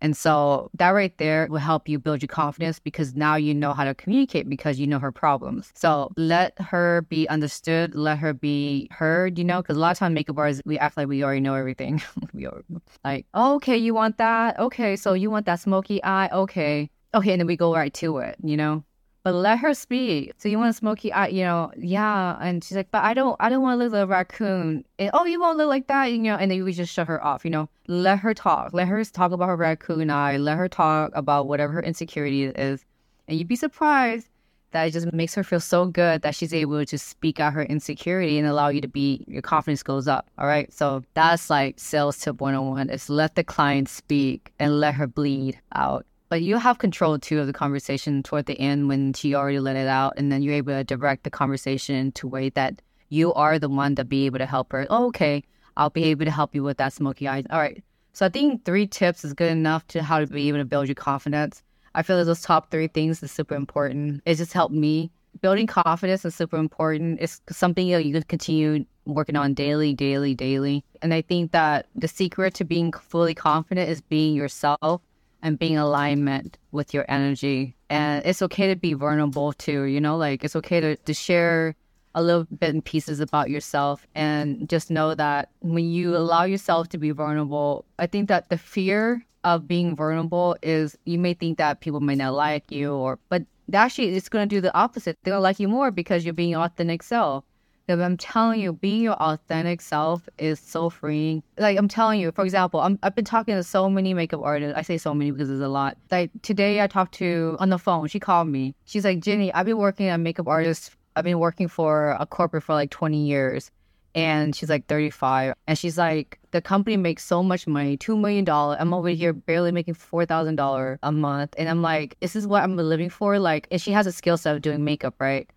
And 0.00 0.16
so 0.16 0.70
that 0.74 0.90
right 0.90 1.16
there 1.18 1.46
will 1.50 1.58
help 1.58 1.88
you 1.88 1.98
build 1.98 2.22
your 2.22 2.28
confidence 2.28 2.78
because 2.78 3.14
now 3.14 3.36
you 3.36 3.54
know 3.54 3.72
how 3.72 3.84
to 3.84 3.94
communicate 3.94 4.48
because 4.48 4.78
you 4.78 4.86
know 4.86 4.98
her 4.98 5.12
problems. 5.12 5.72
So 5.74 6.10
let 6.16 6.58
her 6.60 7.02
be 7.02 7.28
understood, 7.28 7.94
let 7.94 8.18
her 8.18 8.32
be 8.32 8.88
heard, 8.90 9.38
you 9.38 9.44
know, 9.44 9.60
because 9.62 9.76
a 9.76 9.80
lot 9.80 9.92
of 9.92 9.98
times 9.98 10.14
makeup 10.14 10.38
artists, 10.38 10.62
we 10.64 10.78
act 10.78 10.96
like 10.96 11.08
we 11.08 11.22
already 11.22 11.40
know 11.40 11.54
everything. 11.54 12.02
we 12.32 12.46
are 12.46 12.62
like, 13.04 13.26
oh, 13.34 13.56
okay, 13.56 13.76
you 13.76 13.94
want 13.94 14.18
that? 14.18 14.58
Okay, 14.58 14.96
so 14.96 15.12
you 15.12 15.30
want 15.30 15.46
that 15.46 15.60
smoky 15.60 16.02
eye? 16.02 16.28
Okay. 16.32 16.90
Okay, 17.12 17.32
and 17.32 17.40
then 17.40 17.46
we 17.46 17.56
go 17.56 17.74
right 17.74 17.92
to 17.94 18.18
it, 18.18 18.36
you 18.42 18.56
know? 18.56 18.84
But 19.30 19.38
let 19.38 19.58
her 19.60 19.74
speak. 19.74 20.32
So 20.38 20.48
you 20.48 20.58
want 20.58 20.70
a 20.70 20.72
smoky 20.72 21.12
eye, 21.12 21.28
you 21.28 21.44
know, 21.44 21.70
yeah. 21.76 22.36
And 22.40 22.64
she's 22.64 22.76
like, 22.76 22.90
but 22.90 23.04
I 23.04 23.14
don't, 23.14 23.36
I 23.38 23.48
don't 23.48 23.62
want 23.62 23.78
to 23.78 23.84
look 23.84 23.92
like 23.92 24.02
a 24.02 24.06
raccoon. 24.06 24.84
And, 24.98 25.10
oh, 25.14 25.24
you 25.24 25.40
won't 25.40 25.56
look 25.56 25.68
like 25.68 25.86
that, 25.86 26.06
you 26.06 26.18
know. 26.18 26.34
And 26.34 26.50
then 26.50 26.64
we 26.64 26.72
just 26.72 26.92
shut 26.92 27.06
her 27.06 27.24
off, 27.24 27.44
you 27.44 27.50
know. 27.50 27.68
Let 27.86 28.18
her 28.18 28.34
talk. 28.34 28.72
Let 28.72 28.88
her 28.88 29.04
talk 29.04 29.30
about 29.30 29.46
her 29.46 29.56
raccoon 29.56 30.10
eye. 30.10 30.36
Let 30.36 30.58
her 30.58 30.68
talk 30.68 31.12
about 31.14 31.46
whatever 31.46 31.74
her 31.74 31.82
insecurity 31.82 32.46
is. 32.46 32.84
And 33.28 33.38
you'd 33.38 33.46
be 33.46 33.54
surprised 33.54 34.26
that 34.72 34.84
it 34.84 34.90
just 34.90 35.12
makes 35.12 35.34
her 35.36 35.44
feel 35.44 35.60
so 35.60 35.86
good 35.86 36.22
that 36.22 36.34
she's 36.34 36.52
able 36.52 36.84
to 36.84 36.98
speak 36.98 37.38
out 37.38 37.52
her 37.52 37.62
insecurity 37.62 38.36
and 38.36 38.48
allow 38.48 38.68
you 38.68 38.80
to 38.80 38.88
be 38.88 39.24
your 39.28 39.42
confidence 39.42 39.84
goes 39.84 40.08
up. 40.08 40.28
All 40.38 40.46
right. 40.48 40.72
So 40.72 41.04
that's 41.14 41.50
like 41.50 41.78
sales 41.78 42.18
tip 42.18 42.40
101 42.40 42.90
is 42.90 43.08
let 43.08 43.36
the 43.36 43.44
client 43.44 43.88
speak 43.88 44.52
and 44.58 44.80
let 44.80 44.94
her 44.94 45.06
bleed 45.06 45.60
out 45.72 46.04
but 46.30 46.42
you 46.42 46.56
have 46.56 46.78
control 46.78 47.18
too 47.18 47.40
of 47.40 47.48
the 47.48 47.52
conversation 47.52 48.22
toward 48.22 48.46
the 48.46 48.58
end 48.58 48.88
when 48.88 49.12
she 49.12 49.34
already 49.34 49.58
let 49.58 49.76
it 49.76 49.88
out, 49.88 50.14
and 50.16 50.30
then 50.30 50.42
you're 50.42 50.54
able 50.54 50.72
to 50.72 50.84
direct 50.84 51.24
the 51.24 51.30
conversation 51.30 52.12
to 52.12 52.28
way 52.28 52.48
that 52.50 52.80
you 53.08 53.34
are 53.34 53.58
the 53.58 53.68
one 53.68 53.96
to 53.96 54.04
be 54.04 54.26
able 54.26 54.38
to 54.38 54.46
help 54.46 54.70
her. 54.72 54.86
Oh, 54.88 55.08
okay, 55.08 55.42
I'll 55.76 55.90
be 55.90 56.04
able 56.04 56.24
to 56.24 56.30
help 56.30 56.54
you 56.54 56.62
with 56.62 56.76
that 56.78 56.92
smoky 56.92 57.26
eyes. 57.26 57.44
All 57.50 57.58
right. 57.58 57.82
So 58.12 58.26
I 58.26 58.28
think 58.28 58.64
three 58.64 58.86
tips 58.86 59.24
is 59.24 59.34
good 59.34 59.50
enough 59.50 59.86
to 59.88 60.02
how 60.02 60.20
to 60.20 60.26
be 60.26 60.48
able 60.48 60.58
to 60.58 60.64
build 60.64 60.86
your 60.86 60.94
confidence. 60.94 61.62
I 61.96 62.02
feel 62.02 62.24
those 62.24 62.42
top 62.42 62.70
three 62.70 62.86
things 62.86 63.22
is 63.22 63.32
super 63.32 63.56
important. 63.56 64.22
It 64.24 64.36
just 64.36 64.52
helped 64.52 64.74
me. 64.74 65.10
Building 65.40 65.66
confidence 65.66 66.24
is 66.24 66.34
super 66.34 66.56
important. 66.56 67.18
It's 67.20 67.40
something 67.50 67.90
that 67.90 68.04
you 68.04 68.12
can 68.12 68.22
continue 68.24 68.84
working 69.04 69.36
on 69.36 69.54
daily, 69.54 69.94
daily, 69.94 70.34
daily. 70.34 70.84
And 71.02 71.12
I 71.12 71.22
think 71.22 71.50
that 71.52 71.86
the 71.96 72.08
secret 72.08 72.54
to 72.54 72.64
being 72.64 72.92
fully 72.92 73.34
confident 73.34 73.88
is 73.88 74.00
being 74.00 74.34
yourself 74.34 75.00
and 75.42 75.58
being 75.58 75.78
alignment 75.78 76.58
with 76.72 76.92
your 76.94 77.04
energy. 77.08 77.76
And 77.88 78.24
it's 78.24 78.42
okay 78.42 78.68
to 78.68 78.76
be 78.76 78.92
vulnerable 78.92 79.52
too, 79.52 79.84
you 79.84 80.00
know, 80.00 80.16
like 80.16 80.44
it's 80.44 80.56
okay 80.56 80.80
to, 80.80 80.96
to 80.96 81.14
share 81.14 81.74
a 82.14 82.22
little 82.22 82.44
bit 82.58 82.74
in 82.74 82.82
pieces 82.82 83.20
about 83.20 83.50
yourself 83.50 84.06
and 84.14 84.68
just 84.68 84.90
know 84.90 85.14
that 85.14 85.50
when 85.60 85.90
you 85.90 86.16
allow 86.16 86.44
yourself 86.44 86.88
to 86.88 86.98
be 86.98 87.10
vulnerable, 87.10 87.84
I 87.98 88.06
think 88.06 88.28
that 88.28 88.48
the 88.48 88.58
fear 88.58 89.24
of 89.44 89.66
being 89.66 89.96
vulnerable 89.96 90.56
is 90.62 90.98
you 91.04 91.18
may 91.18 91.34
think 91.34 91.58
that 91.58 91.80
people 91.80 92.00
may 92.00 92.14
not 92.14 92.34
like 92.34 92.70
you 92.70 92.92
or 92.92 93.18
but 93.28 93.42
actually 93.72 94.08
it's 94.08 94.28
going 94.28 94.48
to 94.48 94.54
do 94.54 94.60
the 94.60 94.74
opposite. 94.76 95.16
They're 95.22 95.32
going 95.32 95.38
to 95.38 95.42
like 95.42 95.60
you 95.60 95.68
more 95.68 95.90
because 95.90 96.24
you're 96.24 96.34
being 96.34 96.56
authentic 96.56 97.02
self. 97.02 97.44
If 97.90 98.00
I'm 98.00 98.16
telling 98.16 98.60
you, 98.60 98.72
being 98.72 99.02
your 99.02 99.14
authentic 99.14 99.80
self 99.80 100.28
is 100.38 100.60
so 100.60 100.90
freeing. 100.90 101.42
Like 101.58 101.76
I'm 101.76 101.88
telling 101.88 102.20
you, 102.20 102.32
for 102.32 102.44
example, 102.44 102.80
i 102.80 102.96
have 103.02 103.14
been 103.14 103.24
talking 103.24 103.54
to 103.54 103.62
so 103.62 103.90
many 103.90 104.14
makeup 104.14 104.40
artists. 104.42 104.76
I 104.76 104.82
say 104.82 104.98
so 104.98 105.14
many 105.14 105.30
because 105.30 105.48
there's 105.48 105.60
a 105.60 105.68
lot. 105.68 105.96
Like 106.10 106.30
today, 106.42 106.80
I 106.82 106.86
talked 106.86 107.14
to 107.14 107.56
on 107.58 107.70
the 107.70 107.78
phone. 107.78 108.06
She 108.08 108.20
called 108.20 108.48
me. 108.48 108.74
She's 108.84 109.04
like, 109.04 109.20
Jenny, 109.20 109.52
I've 109.52 109.66
been 109.66 109.78
working 109.78 110.08
as 110.08 110.18
makeup 110.18 110.48
artist. 110.48 110.96
I've 111.16 111.24
been 111.24 111.38
working 111.38 111.68
for 111.68 112.16
a 112.18 112.26
corporate 112.26 112.62
for 112.62 112.74
like 112.74 112.90
20 112.90 113.26
years. 113.26 113.70
And 114.14 114.56
she's 114.56 114.68
like 114.68 114.86
35. 114.86 115.54
And 115.68 115.78
she's 115.78 115.96
like, 115.96 116.38
the 116.50 116.60
company 116.60 116.96
makes 116.96 117.24
so 117.24 117.42
much 117.42 117.66
money, 117.68 117.96
$2 117.96 118.18
million. 118.18 118.48
I'm 118.48 118.92
over 118.92 119.08
here 119.08 119.32
barely 119.32 119.70
making 119.70 119.94
$4,000 119.94 120.98
a 121.02 121.12
month. 121.12 121.54
And 121.56 121.68
I'm 121.68 121.80
like, 121.80 122.16
this 122.20 122.34
is 122.34 122.46
what 122.46 122.62
I'm 122.62 122.76
living 122.76 123.08
for. 123.08 123.38
Like, 123.38 123.68
and 123.70 123.80
she 123.80 123.92
has 123.92 124.06
a 124.06 124.12
skill 124.12 124.36
set 124.36 124.56
of 124.56 124.62
doing 124.62 124.82
makeup, 124.84 125.14
right? 125.20 125.48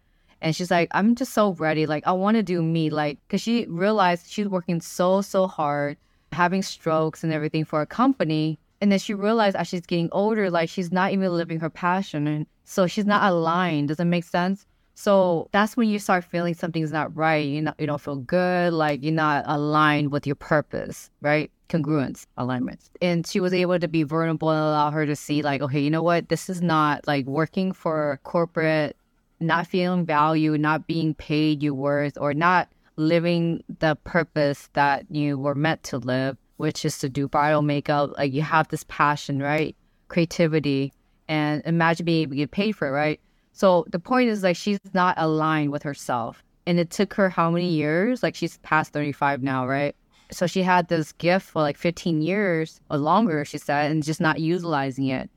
And 0.44 0.54
she's 0.54 0.70
like, 0.70 0.90
I'm 0.92 1.16
just 1.16 1.34
so 1.34 1.54
ready. 1.54 1.86
Like, 1.86 2.06
I 2.06 2.12
want 2.12 2.36
to 2.36 2.44
do 2.44 2.62
me. 2.62 2.90
Like, 2.90 3.18
because 3.26 3.42
she 3.42 3.66
realized 3.68 4.30
she's 4.30 4.48
working 4.48 4.82
so, 4.82 5.22
so 5.22 5.48
hard, 5.48 5.98
having 6.34 6.62
strokes 6.62 7.24
and 7.24 7.32
everything 7.32 7.64
for 7.64 7.82
a 7.82 7.86
company. 7.86 8.60
And 8.82 8.92
then 8.92 9.00
she 9.00 9.14
realized 9.14 9.56
as 9.56 9.70
she's 9.70 9.86
getting 9.86 10.10
older, 10.12 10.52
like, 10.52 10.68
she's 10.68 10.92
not 10.92 11.14
even 11.14 11.32
living 11.32 11.62
her 11.62 11.70
passion. 11.70 12.28
And 12.28 12.46
so 12.66 12.88
she's 12.88 13.06
not 13.06 13.24
aligned. 13.24 13.88
Does 13.88 14.02
it 14.02 14.06
make 14.06 14.26
sense? 14.26 14.66
So 14.96 15.48
that's 15.54 15.78
when 15.78 15.88
you 15.88 15.98
start 15.98 16.26
feeling 16.26 16.54
something's 16.54 16.92
not 16.92 17.16
right. 17.16 17.46
You 17.46 17.62
not, 17.62 17.80
you 17.80 17.88
don't 17.88 18.02
feel 18.02 18.18
good, 18.18 18.74
like 18.74 19.02
you're 19.02 19.14
not 19.14 19.46
aligned 19.48 20.12
with 20.12 20.28
your 20.28 20.36
purpose, 20.36 21.10
right? 21.22 21.50
Congruence, 21.70 22.28
alignment. 22.38 22.90
And 23.02 23.26
she 23.26 23.40
was 23.40 23.54
able 23.54 23.80
to 23.80 23.88
be 23.88 24.04
vulnerable 24.04 24.50
and 24.52 24.60
allow 24.60 24.92
her 24.92 25.06
to 25.06 25.16
see, 25.16 25.42
like, 25.42 25.62
okay, 25.62 25.80
you 25.80 25.90
know 25.90 26.04
what? 26.04 26.30
This 26.30 26.50
is 26.50 26.62
not 26.62 27.08
like 27.08 27.26
working 27.26 27.72
for 27.72 28.20
corporate 28.24 28.96
not 29.44 29.68
feeling 29.68 30.06
value, 30.06 30.58
not 30.58 30.88
being 30.88 31.14
paid 31.14 31.62
your 31.62 31.74
worth, 31.74 32.18
or 32.18 32.34
not 32.34 32.70
living 32.96 33.64
the 33.80 33.96
purpose 34.04 34.70
that 34.74 35.06
you 35.10 35.38
were 35.38 35.56
meant 35.56 35.84
to 35.84 35.98
live, 35.98 36.38
which 36.58 36.86
is 36.86 36.98
to 37.00 37.10
do 37.10 37.28
bridal 37.28 37.62
makeup. 37.62 38.12
Like 38.18 38.34
you 38.34 38.42
have 38.42 38.68
this 38.68 38.86
passion, 38.88 39.42
right? 39.42 39.76
Creativity, 40.08 40.94
and 41.28 41.62
imagine 41.66 42.06
being 42.06 42.24
able 42.24 42.32
to 42.32 42.38
get 42.38 42.52
paid 42.52 42.74
for 42.74 42.88
it, 42.88 42.92
right? 42.92 43.20
So 43.54 43.86
the 43.90 44.00
point 44.00 44.30
is 44.30 44.44
like 44.44 44.56
she's 44.56 44.80
not 44.94 45.16
aligned 45.18 45.72
with 45.72 45.84
herself. 45.84 46.44
And 46.66 46.80
it 46.80 46.90
took 46.90 47.14
her 47.16 47.30
how 47.30 47.52
many 47.52 47.68
years? 47.68 48.24
Like 48.24 48.36
she's 48.36 48.58
past 48.60 48.94
35 48.94 49.44
now, 49.44 49.68
right? 49.68 49.96
So 50.32 50.48
she 50.48 50.64
had 50.64 50.88
this 50.88 51.12
gift 51.12 51.48
for 51.48 51.62
like 51.62 51.78
15 51.78 52.22
years 52.22 52.80
or 52.90 52.98
longer, 52.98 53.46
she 53.46 53.58
said, 53.58 53.92
and 53.92 54.02
just 54.02 54.22
not 54.22 54.40
utilizing 54.40 55.08
it. 55.08 55.30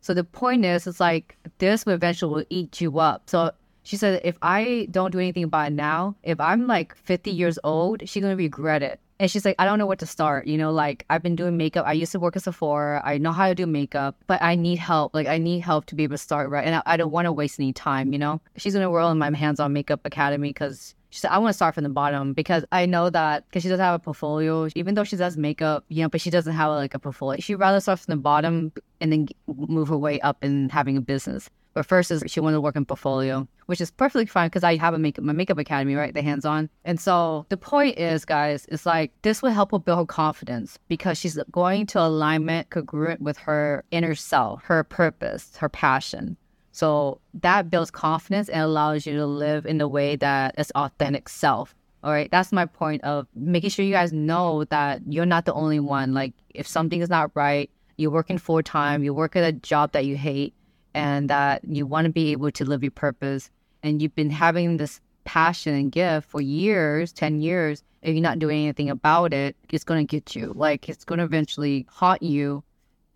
So 0.00 0.12
the 0.12 0.24
point 0.24 0.64
is, 0.64 0.86
it's 0.86 1.00
like 1.00 1.36
this 1.58 1.86
will 1.86 1.94
eventually 1.94 2.34
will 2.34 2.46
eat 2.50 2.80
you 2.80 2.98
up. 2.98 3.28
So 3.30 3.52
she 3.84 3.96
said, 3.96 4.20
if 4.24 4.36
I 4.42 4.88
don't 4.90 5.10
do 5.12 5.18
anything 5.18 5.44
about 5.44 5.68
it 5.68 5.74
now, 5.74 6.16
if 6.22 6.40
I'm 6.40 6.66
like 6.66 6.96
50 6.96 7.30
mm-hmm. 7.30 7.38
years 7.38 7.58
old, 7.62 8.08
she's 8.08 8.22
gonna 8.22 8.34
regret 8.34 8.82
it. 8.82 8.98
And 9.20 9.30
she's 9.30 9.44
like, 9.44 9.54
I 9.60 9.64
don't 9.64 9.78
know 9.78 9.86
where 9.86 9.96
to 9.96 10.06
start. 10.06 10.46
You 10.46 10.58
know, 10.58 10.72
like 10.72 11.04
I've 11.08 11.22
been 11.22 11.36
doing 11.36 11.56
makeup. 11.56 11.86
I 11.86 11.92
used 11.92 12.10
to 12.12 12.18
work 12.18 12.34
at 12.34 12.42
Sephora. 12.42 13.00
I 13.04 13.18
know 13.18 13.30
how 13.30 13.46
to 13.46 13.54
do 13.54 13.64
makeup, 13.66 14.16
but 14.26 14.42
I 14.42 14.56
need 14.56 14.78
help. 14.78 15.14
Like 15.14 15.28
I 15.28 15.38
need 15.38 15.60
help 15.60 15.86
to 15.86 15.94
be 15.94 16.02
able 16.02 16.14
to 16.14 16.18
start 16.18 16.50
right. 16.50 16.66
And 16.66 16.76
I, 16.76 16.82
I 16.86 16.96
don't 16.96 17.12
want 17.12 17.26
to 17.26 17.32
waste 17.32 17.60
any 17.60 17.72
time. 17.72 18.12
You 18.12 18.18
know, 18.18 18.40
she's 18.56 18.72
gonna 18.72 18.86
enroll 18.86 19.10
in 19.12 19.18
my 19.18 19.30
hands-on 19.30 19.72
makeup 19.72 20.00
academy 20.04 20.48
because 20.48 20.94
she 21.10 21.20
said, 21.20 21.30
I 21.30 21.38
want 21.38 21.50
to 21.50 21.54
start 21.54 21.74
from 21.74 21.84
the 21.84 21.90
bottom 21.90 22.32
because 22.32 22.64
I 22.72 22.86
know 22.86 23.08
that 23.10 23.46
because 23.46 23.62
she 23.62 23.68
doesn't 23.68 23.84
have 23.84 23.94
a 23.94 23.98
portfolio, 24.00 24.68
even 24.74 24.94
though 24.94 25.04
she 25.04 25.14
does 25.14 25.36
makeup, 25.36 25.84
you 25.88 26.02
know, 26.02 26.08
but 26.08 26.20
she 26.20 26.30
doesn't 26.30 26.54
have 26.54 26.70
like 26.70 26.94
a 26.94 26.98
portfolio. 26.98 27.38
She'd 27.38 27.54
rather 27.54 27.80
start 27.80 28.00
from 28.00 28.12
the 28.12 28.20
bottom 28.20 28.72
and 29.00 29.12
then 29.12 29.28
move 29.46 29.88
her 29.88 29.98
way 29.98 30.20
up 30.22 30.42
in 30.42 30.70
having 30.70 30.96
a 30.96 31.00
business. 31.00 31.50
But 31.74 31.86
first 31.86 32.10
is 32.10 32.22
she 32.28 32.40
wanted 32.40 32.54
to 32.54 32.60
work 32.60 32.76
in 32.76 32.84
portfolio, 32.84 33.46
which 33.66 33.80
is 33.80 33.90
perfectly 33.90 34.26
fine 34.26 34.48
because 34.48 34.64
I 34.64 34.76
have 34.76 34.94
a 34.94 34.98
makeup 34.98 35.24
my 35.24 35.32
makeup 35.32 35.58
academy, 35.58 35.96
right? 35.96 36.14
The 36.14 36.22
hands 36.22 36.44
on. 36.44 36.70
And 36.84 37.00
so 37.00 37.46
the 37.48 37.56
point 37.56 37.98
is, 37.98 38.24
guys, 38.24 38.66
it's 38.70 38.86
like 38.86 39.12
this 39.22 39.42
will 39.42 39.50
help 39.50 39.72
her 39.72 39.78
build 39.78 39.98
her 39.98 40.06
confidence 40.06 40.78
because 40.88 41.18
she's 41.18 41.38
going 41.50 41.86
to 41.86 42.00
alignment 42.00 42.70
congruent 42.70 43.20
with 43.20 43.36
her 43.38 43.84
inner 43.90 44.14
self, 44.14 44.62
her 44.64 44.84
purpose, 44.84 45.56
her 45.56 45.68
passion. 45.68 46.36
So 46.70 47.20
that 47.34 47.70
builds 47.70 47.90
confidence 47.90 48.48
and 48.48 48.62
allows 48.62 49.06
you 49.06 49.16
to 49.16 49.26
live 49.26 49.66
in 49.66 49.78
the 49.78 49.88
way 49.88 50.16
that 50.16 50.54
is 50.58 50.72
authentic 50.74 51.28
self. 51.28 51.74
All 52.02 52.10
right. 52.10 52.30
That's 52.30 52.52
my 52.52 52.66
point 52.66 53.02
of 53.02 53.26
making 53.34 53.70
sure 53.70 53.84
you 53.84 53.92
guys 53.92 54.12
know 54.12 54.64
that 54.64 55.00
you're 55.08 55.24
not 55.24 55.44
the 55.44 55.54
only 55.54 55.80
one. 55.80 56.14
Like 56.14 56.34
if 56.50 56.66
something 56.66 57.00
is 57.00 57.08
not 57.08 57.30
right, 57.34 57.70
you're 57.96 58.10
working 58.10 58.38
full 58.38 58.62
time, 58.62 59.02
you 59.02 59.14
work 59.14 59.36
at 59.36 59.44
a 59.44 59.52
job 59.52 59.92
that 59.92 60.04
you 60.04 60.16
hate, 60.16 60.52
and 60.94 61.28
that 61.30 61.62
you 61.64 61.86
want 61.86 62.06
to 62.06 62.12
be 62.12 62.32
able 62.32 62.50
to 62.52 62.64
live 62.64 62.82
your 62.82 62.90
purpose. 62.90 63.50
And 63.82 64.00
you've 64.00 64.14
been 64.14 64.30
having 64.30 64.76
this 64.76 65.00
passion 65.24 65.74
and 65.74 65.92
gift 65.92 66.28
for 66.28 66.40
years, 66.40 67.12
10 67.12 67.40
years. 67.40 67.82
If 68.02 68.14
you're 68.14 68.22
not 68.22 68.38
doing 68.38 68.62
anything 68.62 68.90
about 68.90 69.32
it, 69.32 69.56
it's 69.70 69.84
going 69.84 70.06
to 70.06 70.10
get 70.10 70.36
you. 70.36 70.52
Like 70.54 70.88
it's 70.88 71.04
going 71.04 71.18
to 71.18 71.24
eventually 71.24 71.86
haunt 71.90 72.22
you 72.22 72.62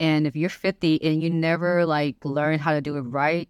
and 0.01 0.27
if 0.27 0.37
you're 0.37 0.51
50 0.51 1.03
and 1.03 1.23
you 1.23 1.31
never 1.31 1.85
like 1.85 2.17
learn 2.25 2.59
how 2.59 2.73
to 2.73 2.81
do 2.81 2.97
it 2.97 3.03
right, 3.03 3.49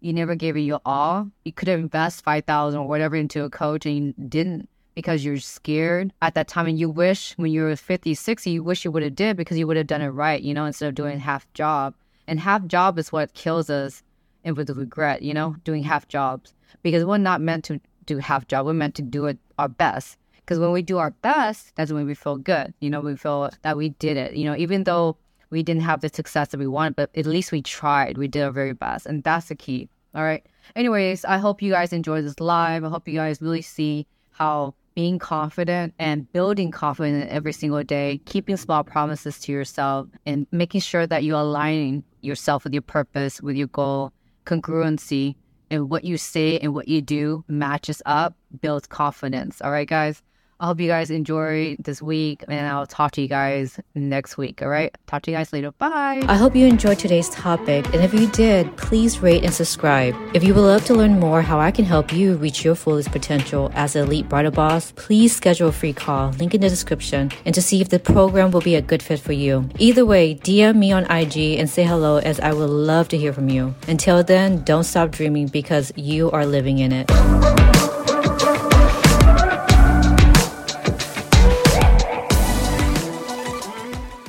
you 0.00 0.12
never 0.12 0.34
gave 0.34 0.56
it 0.56 0.60
your 0.60 0.80
all, 0.84 1.28
you 1.44 1.52
could 1.52 1.68
invest 1.68 2.22
5000 2.22 2.78
or 2.78 2.86
whatever 2.86 3.16
into 3.16 3.44
a 3.44 3.50
coach 3.50 3.84
and 3.84 3.96
you 3.96 4.14
didn't 4.28 4.68
because 4.94 5.24
you're 5.24 5.38
scared 5.38 6.12
at 6.22 6.34
that 6.34 6.48
time. 6.48 6.66
And 6.66 6.78
you 6.78 6.88
wish 6.88 7.34
when 7.36 7.50
you 7.50 7.62
were 7.62 7.74
50, 7.74 8.14
60, 8.14 8.50
you 8.50 8.62
wish 8.62 8.84
you 8.84 8.90
would 8.92 9.02
have 9.02 9.16
did 9.16 9.36
because 9.36 9.58
you 9.58 9.66
would 9.66 9.76
have 9.76 9.86
done 9.86 10.02
it 10.02 10.08
right, 10.08 10.40
you 10.40 10.54
know, 10.54 10.64
instead 10.64 10.88
of 10.88 10.94
doing 10.94 11.18
half 11.18 11.52
job. 11.52 11.94
And 12.28 12.38
half 12.38 12.66
job 12.66 12.98
is 12.98 13.10
what 13.10 13.34
kills 13.34 13.70
us 13.70 14.02
and 14.44 14.56
with 14.56 14.70
regret, 14.70 15.22
you 15.22 15.34
know, 15.34 15.56
doing 15.64 15.82
half 15.82 16.06
jobs 16.06 16.54
because 16.82 17.04
we're 17.04 17.18
not 17.18 17.40
meant 17.40 17.64
to 17.64 17.80
do 18.06 18.18
half 18.18 18.46
job. 18.46 18.66
We're 18.66 18.74
meant 18.74 18.94
to 18.96 19.02
do 19.02 19.26
it 19.26 19.38
our 19.58 19.68
best. 19.68 20.16
Because 20.36 20.58
when 20.58 20.72
we 20.72 20.82
do 20.82 20.98
our 20.98 21.10
best, 21.10 21.74
that's 21.74 21.92
when 21.92 22.06
we 22.06 22.14
feel 22.14 22.36
good. 22.36 22.72
You 22.80 22.90
know, 22.90 23.00
we 23.00 23.16
feel 23.16 23.50
that 23.62 23.76
we 23.76 23.90
did 23.90 24.16
it. 24.16 24.34
You 24.34 24.44
know, 24.44 24.56
even 24.56 24.84
though 24.84 25.16
we 25.50 25.62
didn't 25.62 25.82
have 25.82 26.00
the 26.00 26.08
success 26.08 26.48
that 26.48 26.58
we 26.58 26.66
wanted, 26.66 26.96
but 26.96 27.10
at 27.16 27.26
least 27.26 27.52
we 27.52 27.62
tried. 27.62 28.16
We 28.16 28.28
did 28.28 28.42
our 28.42 28.50
very 28.50 28.72
best. 28.72 29.06
And 29.06 29.22
that's 29.22 29.48
the 29.48 29.54
key. 29.54 29.88
All 30.14 30.22
right. 30.22 30.44
Anyways, 30.76 31.24
I 31.24 31.38
hope 31.38 31.62
you 31.62 31.72
guys 31.72 31.92
enjoy 31.92 32.22
this 32.22 32.40
live. 32.40 32.84
I 32.84 32.88
hope 32.88 33.08
you 33.08 33.14
guys 33.14 33.42
really 33.42 33.62
see 33.62 34.06
how 34.30 34.74
being 34.98 35.16
confident 35.20 35.94
and 36.00 36.26
building 36.32 36.72
confidence 36.72 37.24
every 37.30 37.52
single 37.52 37.84
day, 37.84 38.20
keeping 38.24 38.56
small 38.56 38.82
promises 38.82 39.38
to 39.38 39.52
yourself, 39.52 40.08
and 40.26 40.44
making 40.50 40.80
sure 40.80 41.06
that 41.06 41.22
you're 41.22 41.38
aligning 41.38 42.02
yourself 42.20 42.64
with 42.64 42.72
your 42.72 42.82
purpose, 42.82 43.40
with 43.40 43.54
your 43.54 43.68
goal, 43.68 44.12
congruency, 44.44 45.36
and 45.70 45.88
what 45.88 46.02
you 46.02 46.18
say 46.18 46.58
and 46.58 46.74
what 46.74 46.88
you 46.88 47.00
do 47.00 47.44
matches 47.46 48.02
up, 48.06 48.34
builds 48.60 48.88
confidence. 48.88 49.62
All 49.62 49.70
right, 49.70 49.88
guys. 49.88 50.20
I 50.60 50.66
hope 50.66 50.80
you 50.80 50.88
guys 50.88 51.08
enjoy 51.08 51.76
this 51.78 52.02
week 52.02 52.44
and 52.48 52.66
I'll 52.66 52.86
talk 52.86 53.12
to 53.12 53.22
you 53.22 53.28
guys 53.28 53.78
next 53.94 54.36
week. 54.36 54.60
All 54.60 54.68
right. 54.68 54.92
Talk 55.06 55.22
to 55.22 55.30
you 55.30 55.36
guys 55.36 55.52
later. 55.52 55.70
Bye. 55.70 56.24
I 56.26 56.34
hope 56.34 56.56
you 56.56 56.66
enjoyed 56.66 56.98
today's 56.98 57.28
topic. 57.30 57.86
And 57.94 58.02
if 58.02 58.12
you 58.12 58.26
did, 58.28 58.76
please 58.76 59.20
rate 59.20 59.44
and 59.44 59.54
subscribe. 59.54 60.16
If 60.34 60.42
you 60.42 60.54
would 60.54 60.62
love 60.62 60.84
to 60.86 60.94
learn 60.94 61.20
more 61.20 61.42
how 61.42 61.60
I 61.60 61.70
can 61.70 61.84
help 61.84 62.12
you 62.12 62.34
reach 62.34 62.64
your 62.64 62.74
fullest 62.74 63.12
potential 63.12 63.70
as 63.74 63.94
an 63.94 64.06
elite 64.06 64.28
bridal 64.28 64.50
boss, 64.50 64.90
please 64.96 65.34
schedule 65.34 65.68
a 65.68 65.72
free 65.72 65.92
call, 65.92 66.30
link 66.32 66.56
in 66.56 66.60
the 66.60 66.68
description, 66.68 67.30
and 67.44 67.54
to 67.54 67.62
see 67.62 67.80
if 67.80 67.90
the 67.90 68.00
program 68.00 68.50
will 68.50 68.60
be 68.60 68.74
a 68.74 68.82
good 68.82 69.02
fit 69.02 69.20
for 69.20 69.32
you. 69.32 69.68
Either 69.78 70.04
way, 70.04 70.34
DM 70.34 70.74
me 70.74 70.90
on 70.90 71.04
IG 71.04 71.56
and 71.60 71.70
say 71.70 71.84
hello 71.84 72.16
as 72.16 72.40
I 72.40 72.52
would 72.52 72.70
love 72.70 73.06
to 73.10 73.16
hear 73.16 73.32
from 73.32 73.48
you. 73.48 73.76
Until 73.86 74.24
then, 74.24 74.64
don't 74.64 74.84
stop 74.84 75.12
dreaming 75.12 75.46
because 75.46 75.92
you 75.94 76.32
are 76.32 76.44
living 76.44 76.80
in 76.80 76.90
it. 76.90 77.08